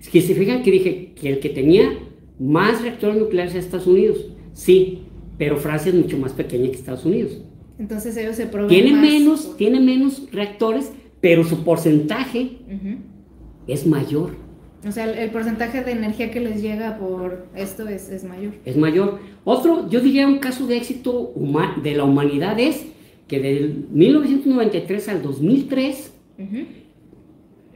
[0.00, 1.98] Es que se fijan que dije que el que tenía
[2.38, 4.26] más reactores nucleares es Estados Unidos.
[4.52, 5.00] Sí,
[5.38, 7.38] pero Francia es mucho más pequeña que Estados Unidos.
[7.80, 12.58] Entonces ellos se proveen tiene menos, tiene menos reactores, pero su porcentaje
[13.66, 14.48] es mayor.
[14.86, 18.52] O sea, el, porcentaje de energía que les llega por esto es, es, mayor.
[18.64, 19.18] Es mayor.
[19.44, 21.32] Otro, yo diría un caso de éxito
[21.82, 22.86] de la humanidad es
[23.26, 26.14] que del 1993 al 2003,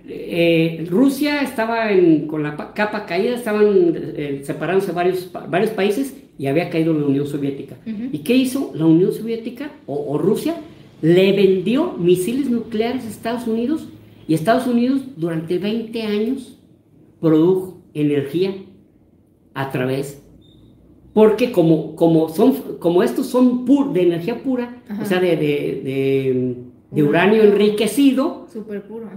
[0.09, 1.89] eh, Rusia estaba
[2.29, 7.27] con la capa caída, estaban eh, separándose varios, varios países y había caído la Unión
[7.27, 7.77] Soviética.
[7.85, 10.55] ¿Y qué hizo la Unión Soviética o Rusia?
[11.03, 13.89] Le vendió misiles nucleares a Estados Unidos
[14.27, 16.59] y Estados Unidos durante 20 años
[17.21, 18.55] produjo energía
[19.53, 20.23] a través
[21.13, 26.57] porque como, como, son, como estos son pur, de energía pura, o sea, de, de,
[26.91, 29.11] de, uranio enriquecido, super puro,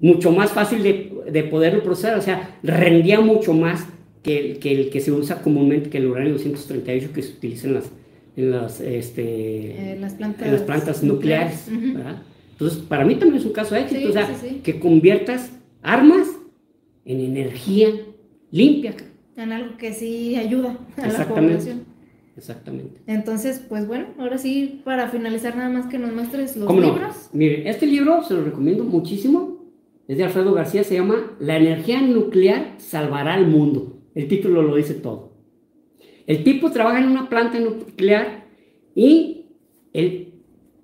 [0.00, 3.86] mucho más fácil de, de, poderlo procesar, o sea, rendía mucho más
[4.22, 7.68] que el, que el que se usa comúnmente, que el uranio 238 que se utiliza
[7.68, 7.92] en las,
[8.36, 11.68] en las, este, eh, las, plantas, en las plantas nucleares.
[11.68, 14.28] Entonces, para mí también es un caso de éxito, o sea,
[14.62, 15.50] que conviertas
[15.82, 16.28] armas
[17.04, 17.88] en energía
[18.50, 18.94] limpia.
[19.36, 21.84] En algo que sí ayuda a la población.
[22.36, 23.00] Exactamente.
[23.06, 27.00] Entonces, pues bueno, ahora sí, para finalizar, nada más que nos muestres los libros.
[27.00, 27.38] No?
[27.38, 29.56] Mire, este libro se lo recomiendo muchísimo.
[30.06, 33.98] Es de Alfredo García, se llama La energía nuclear salvará al mundo.
[34.14, 35.35] El título lo dice todo.
[36.26, 38.44] El tipo trabaja en una planta nuclear
[38.94, 39.46] y,
[39.92, 40.32] él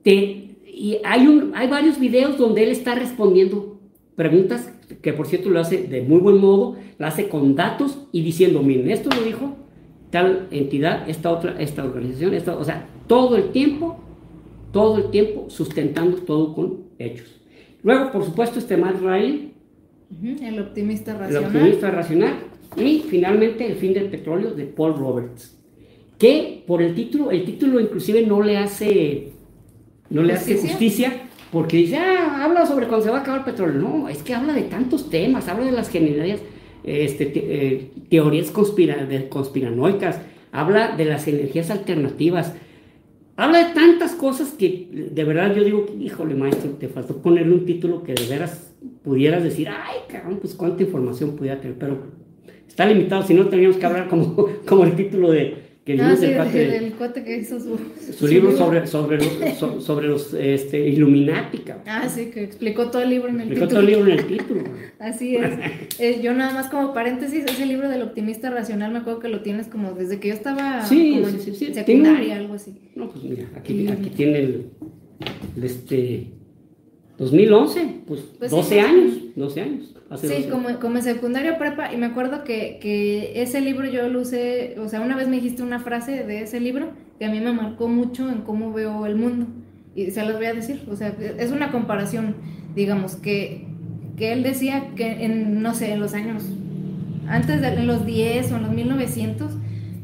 [0.04, 3.80] y hay, un, hay varios videos donde él está respondiendo
[4.16, 8.22] preguntas que por cierto lo hace de muy buen modo, lo hace con datos y
[8.22, 9.56] diciendo, miren, esto lo dijo
[10.10, 13.98] tal entidad, esta otra, esta organización, esta, o sea, todo el tiempo,
[14.70, 17.40] todo el tiempo sustentando todo con hechos.
[17.82, 19.54] Luego, por supuesto, este Matt Riley.
[20.42, 21.50] el optimista racional.
[21.50, 22.34] El optimista racional
[22.76, 25.58] y finalmente El fin del petróleo de Paul Roberts,
[26.18, 29.32] que por el título, el título inclusive no le hace,
[30.10, 33.44] no le hace justicia porque dice, ah, habla sobre cuando se va a acabar el
[33.44, 33.80] petróleo.
[33.80, 36.42] No, es que habla de tantos temas, habla de las generalidades,
[36.84, 40.20] este, eh, teorías conspiranoicas,
[40.50, 42.54] habla de las energías alternativas,
[43.36, 47.64] Habla de tantas cosas que de verdad yo digo, híjole maestro, te faltó ponerle un
[47.64, 48.72] título que de veras
[49.02, 51.98] pudieras decir, ay, cabrón, pues cuánta información pudiera tener, pero
[52.66, 56.26] está limitado, si no teníamos que hablar como, como el título de, que ah, sí,
[56.26, 57.76] el, cuate, que hizo su,
[58.16, 61.60] su, libro sobre, sobre los, sobre los este, Illuminati.
[61.86, 64.26] Ah, sí, que explicó todo el libro en el explicó todo el libro en el
[64.26, 64.62] título.
[65.00, 65.50] Así es.
[65.98, 69.40] Eh, yo nada más como paréntesis, ese libro del optimista racional me acuerdo que lo
[69.42, 72.74] tienes como desde que yo estaba sí, como sí, sí, secundaria, algo así.
[72.94, 74.70] No, pues mira, aquí, aquí tiene el,
[75.62, 76.28] este
[77.18, 79.94] 2011, pues, 12 pues años, 12 años.
[80.20, 84.22] sí, como, como en secundaria prepa, y me acuerdo que, que, ese libro yo lo
[84.22, 87.40] usé, o sea, una vez me dijiste una frase de ese libro que a mí
[87.40, 89.46] me marcó mucho en cómo veo el mundo,
[89.94, 92.36] y se las voy a decir, o sea, es una comparación,
[92.74, 93.66] digamos, que,
[94.16, 96.44] que él decía que en, no sé, en los años,
[97.28, 99.52] antes de en los 10 o en los 1900,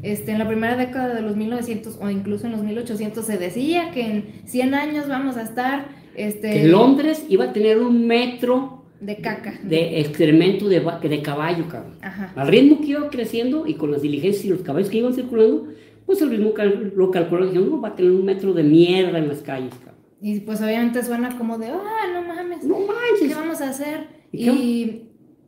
[0.01, 3.91] este, en la primera década de los 1900 o incluso en los 1800 se decía
[3.91, 8.79] que en 100 años vamos a estar este, que Londres iba a tener un metro
[8.99, 9.59] de caca.
[9.63, 11.95] De excremento de, de caballo, cabrón.
[12.35, 15.67] Al ritmo que iba creciendo y con las diligencias y los caballos que iban circulando,
[16.05, 16.53] pues el ritmo
[16.95, 19.99] lo calculó y no, va a tener un metro de mierda en las calles, cabrón.
[20.21, 22.65] Y pues obviamente suena como de, ah, no mames.
[22.65, 23.29] No manches.
[23.29, 24.07] ¿Qué vamos a hacer?
[24.33, 25.03] Y,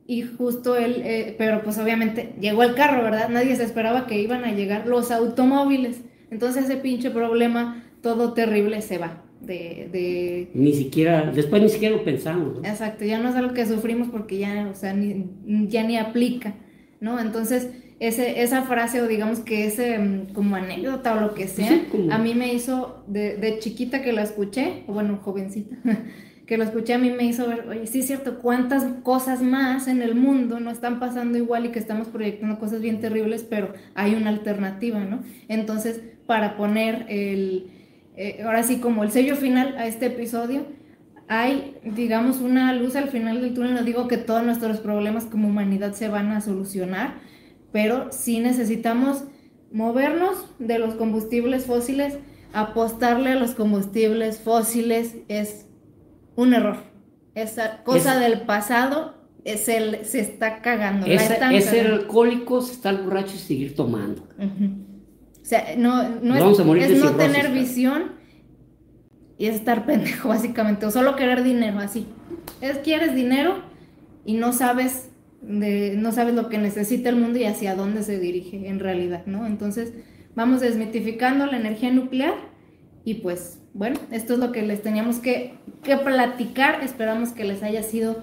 [0.07, 3.27] y, justo él, eh, pero pues obviamente llegó el carro, ¿verdad?
[3.29, 6.01] Nadie se esperaba que iban a llegar los automóviles.
[6.29, 12.03] Entonces ese pinche problema todo terrible se va de, Ni siquiera, después ni siquiera lo
[12.03, 12.57] pensamos.
[12.63, 15.25] Exacto, ya no es algo que sufrimos porque ya, o sea, ni,
[15.67, 16.55] ya ni aplica,
[16.99, 17.19] ¿no?
[17.19, 17.69] Entonces,
[17.99, 21.81] ese, esa frase o digamos que ese mm, como anécdota o lo que sea,
[22.11, 25.77] a mí me hizo, de, de, chiquita que la escuché, o bueno, jovencita,
[26.45, 29.87] que lo escuché a mí me hizo ver, oye, sí es cierto, cuántas cosas más
[29.87, 33.73] en el mundo no están pasando igual y que estamos proyectando cosas bien terribles, pero
[33.95, 35.21] hay una alternativa, ¿no?
[35.47, 37.67] Entonces, para poner el
[38.15, 40.65] eh, ahora sí como el sello final a este episodio,
[41.27, 43.73] hay, digamos, una luz al final del túnel.
[43.73, 47.15] No digo que todos nuestros problemas como humanidad se van a solucionar,
[47.71, 49.23] pero sí necesitamos
[49.71, 52.17] movernos de los combustibles fósiles.
[52.53, 55.67] Apostarle a los combustibles fósiles es
[56.35, 56.83] un error.
[57.33, 59.15] Esa cosa del pasado
[59.45, 61.05] es el, se está cagando.
[61.07, 64.27] Es, ser alcohólico, estar borracho y seguir tomando.
[64.37, 64.90] O
[65.51, 68.13] sea, no, no es, no tener visión
[69.37, 72.07] y es estar pendejo, básicamente, o solo querer dinero, así.
[72.61, 73.63] Es quieres dinero
[74.23, 75.09] y no sabes
[75.41, 79.25] de, no sabes lo que necesita el mundo y hacia dónde se dirige en realidad,
[79.25, 79.45] ¿no?
[79.45, 79.93] Entonces,
[80.35, 82.35] vamos desmitificando la energía nuclear
[83.03, 86.83] y pues, bueno, esto es lo que les teníamos que, que platicar.
[86.83, 88.17] Esperamos que les haya sido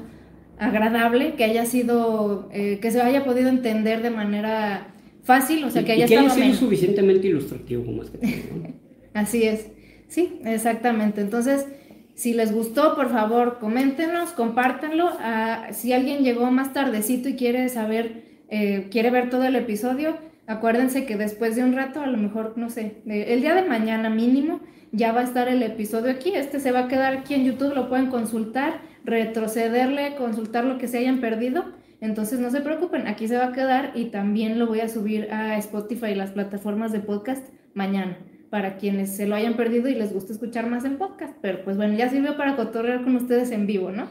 [0.58, 4.94] agradable, que haya sido, eh, que se haya podido entender de manera
[5.28, 8.18] fácil, o sea, que haya y que haya sido suficientemente ilustrativo como es que
[9.12, 9.66] Así es,
[10.08, 11.20] sí, exactamente.
[11.20, 11.66] Entonces,
[12.14, 15.10] si les gustó, por favor, coméntenos, compártanlo.
[15.20, 20.16] Ah, si alguien llegó más tardecito y quiere saber, eh, quiere ver todo el episodio,
[20.46, 24.08] acuérdense que después de un rato, a lo mejor, no sé, el día de mañana
[24.08, 24.60] mínimo,
[24.92, 26.30] ya va a estar el episodio aquí.
[26.34, 30.88] Este se va a quedar aquí en YouTube, lo pueden consultar, retrocederle, consultar lo que
[30.88, 31.66] se hayan perdido
[32.00, 35.32] entonces no se preocupen, aquí se va a quedar y también lo voy a subir
[35.32, 38.18] a Spotify y las plataformas de podcast mañana
[38.50, 41.34] para quienes se lo hayan perdido y les gusta escuchar más en podcast.
[41.42, 44.06] Pero pues bueno, ya sirvió para cotorrear con ustedes en vivo, ¿no?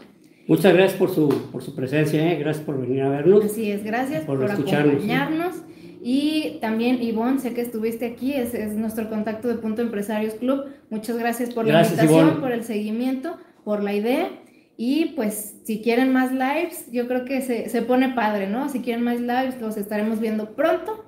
[0.48, 2.38] Muchas gracias por su, por su presencia, ¿eh?
[2.38, 3.44] gracias por venir a vernos.
[3.44, 5.56] Así es, gracias por, acompañarnos.
[6.02, 10.66] Y también Ivonne, sé que estuviste aquí, es, es, nuestro contacto de Punto Empresarios Club.
[10.90, 13.36] Muchas gracias por la invitación, por el seguimiento,
[13.66, 14.30] por la idea.
[14.78, 18.70] Y pues si quieren más lives, yo creo que se, se, pone padre, ¿no?
[18.70, 21.04] Si quieren más lives, los estaremos viendo pronto.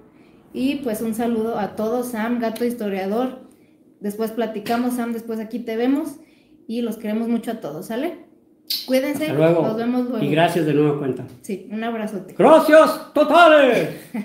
[0.54, 3.48] Y pues un saludo a todos, Sam, gato historiador.
[4.00, 6.16] Después platicamos, Sam, después aquí te vemos.
[6.68, 8.26] Y los queremos mucho a todos, ¿sale?
[8.88, 9.62] Cuídense, Hasta luego.
[9.64, 10.26] nos vemos luego.
[10.26, 11.28] Y gracias de nuevo cuenta.
[11.42, 12.36] Sí, un abrazote.
[12.38, 13.90] ¡Gracias totales!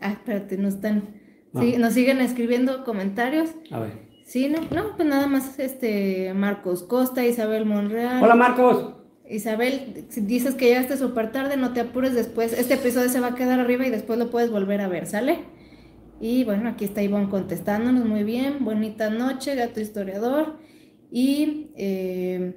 [0.00, 1.20] ah, espérate, no están.
[1.58, 3.50] Sí, nos siguen escribiendo comentarios.
[3.72, 4.09] A ver.
[4.30, 8.22] Sí, no, no, pues nada más este Marcos Costa, Isabel Monreal.
[8.22, 8.94] Hola Marcos.
[9.28, 12.52] Isabel, si dices que llegaste súper tarde, no te apures después.
[12.52, 15.40] Este episodio se va a quedar arriba y después lo puedes volver a ver, ¿sale?
[16.20, 18.64] Y bueno, aquí está Ivonne contestándonos muy bien.
[18.64, 20.58] Bonita noche, gato historiador.
[21.10, 22.54] Y eh,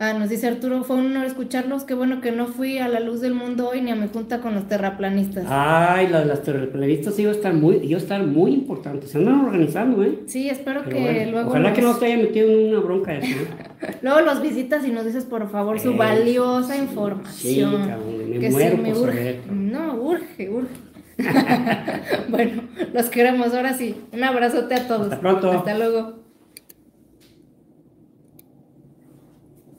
[0.00, 1.82] Ah, nos dice Arturo, fue un honor escucharlos.
[1.82, 4.40] Qué bueno que no fui a la luz del mundo hoy ni a mi junta
[4.40, 5.44] con los terraplanistas.
[5.48, 9.08] Ay, las, las terraplanistas iba a estar muy, iba a estar muy importante.
[9.08, 10.20] Se andan organizando, ¿eh?
[10.26, 11.48] Sí, espero que luego.
[11.50, 13.26] Ojalá que no te haya metido en una bronca eso.
[13.26, 13.96] ¿eh?
[14.02, 17.32] luego los visitas y nos dices, por favor, su valiosa información.
[17.34, 19.40] Sí, cabrón, me muero me urge.
[19.50, 20.74] No, urge, urge.
[22.28, 22.62] bueno,
[22.94, 23.96] los queremos ahora sí.
[24.12, 25.02] Un abrazote a todos.
[25.06, 25.50] Hasta pronto.
[25.50, 26.17] Hasta luego.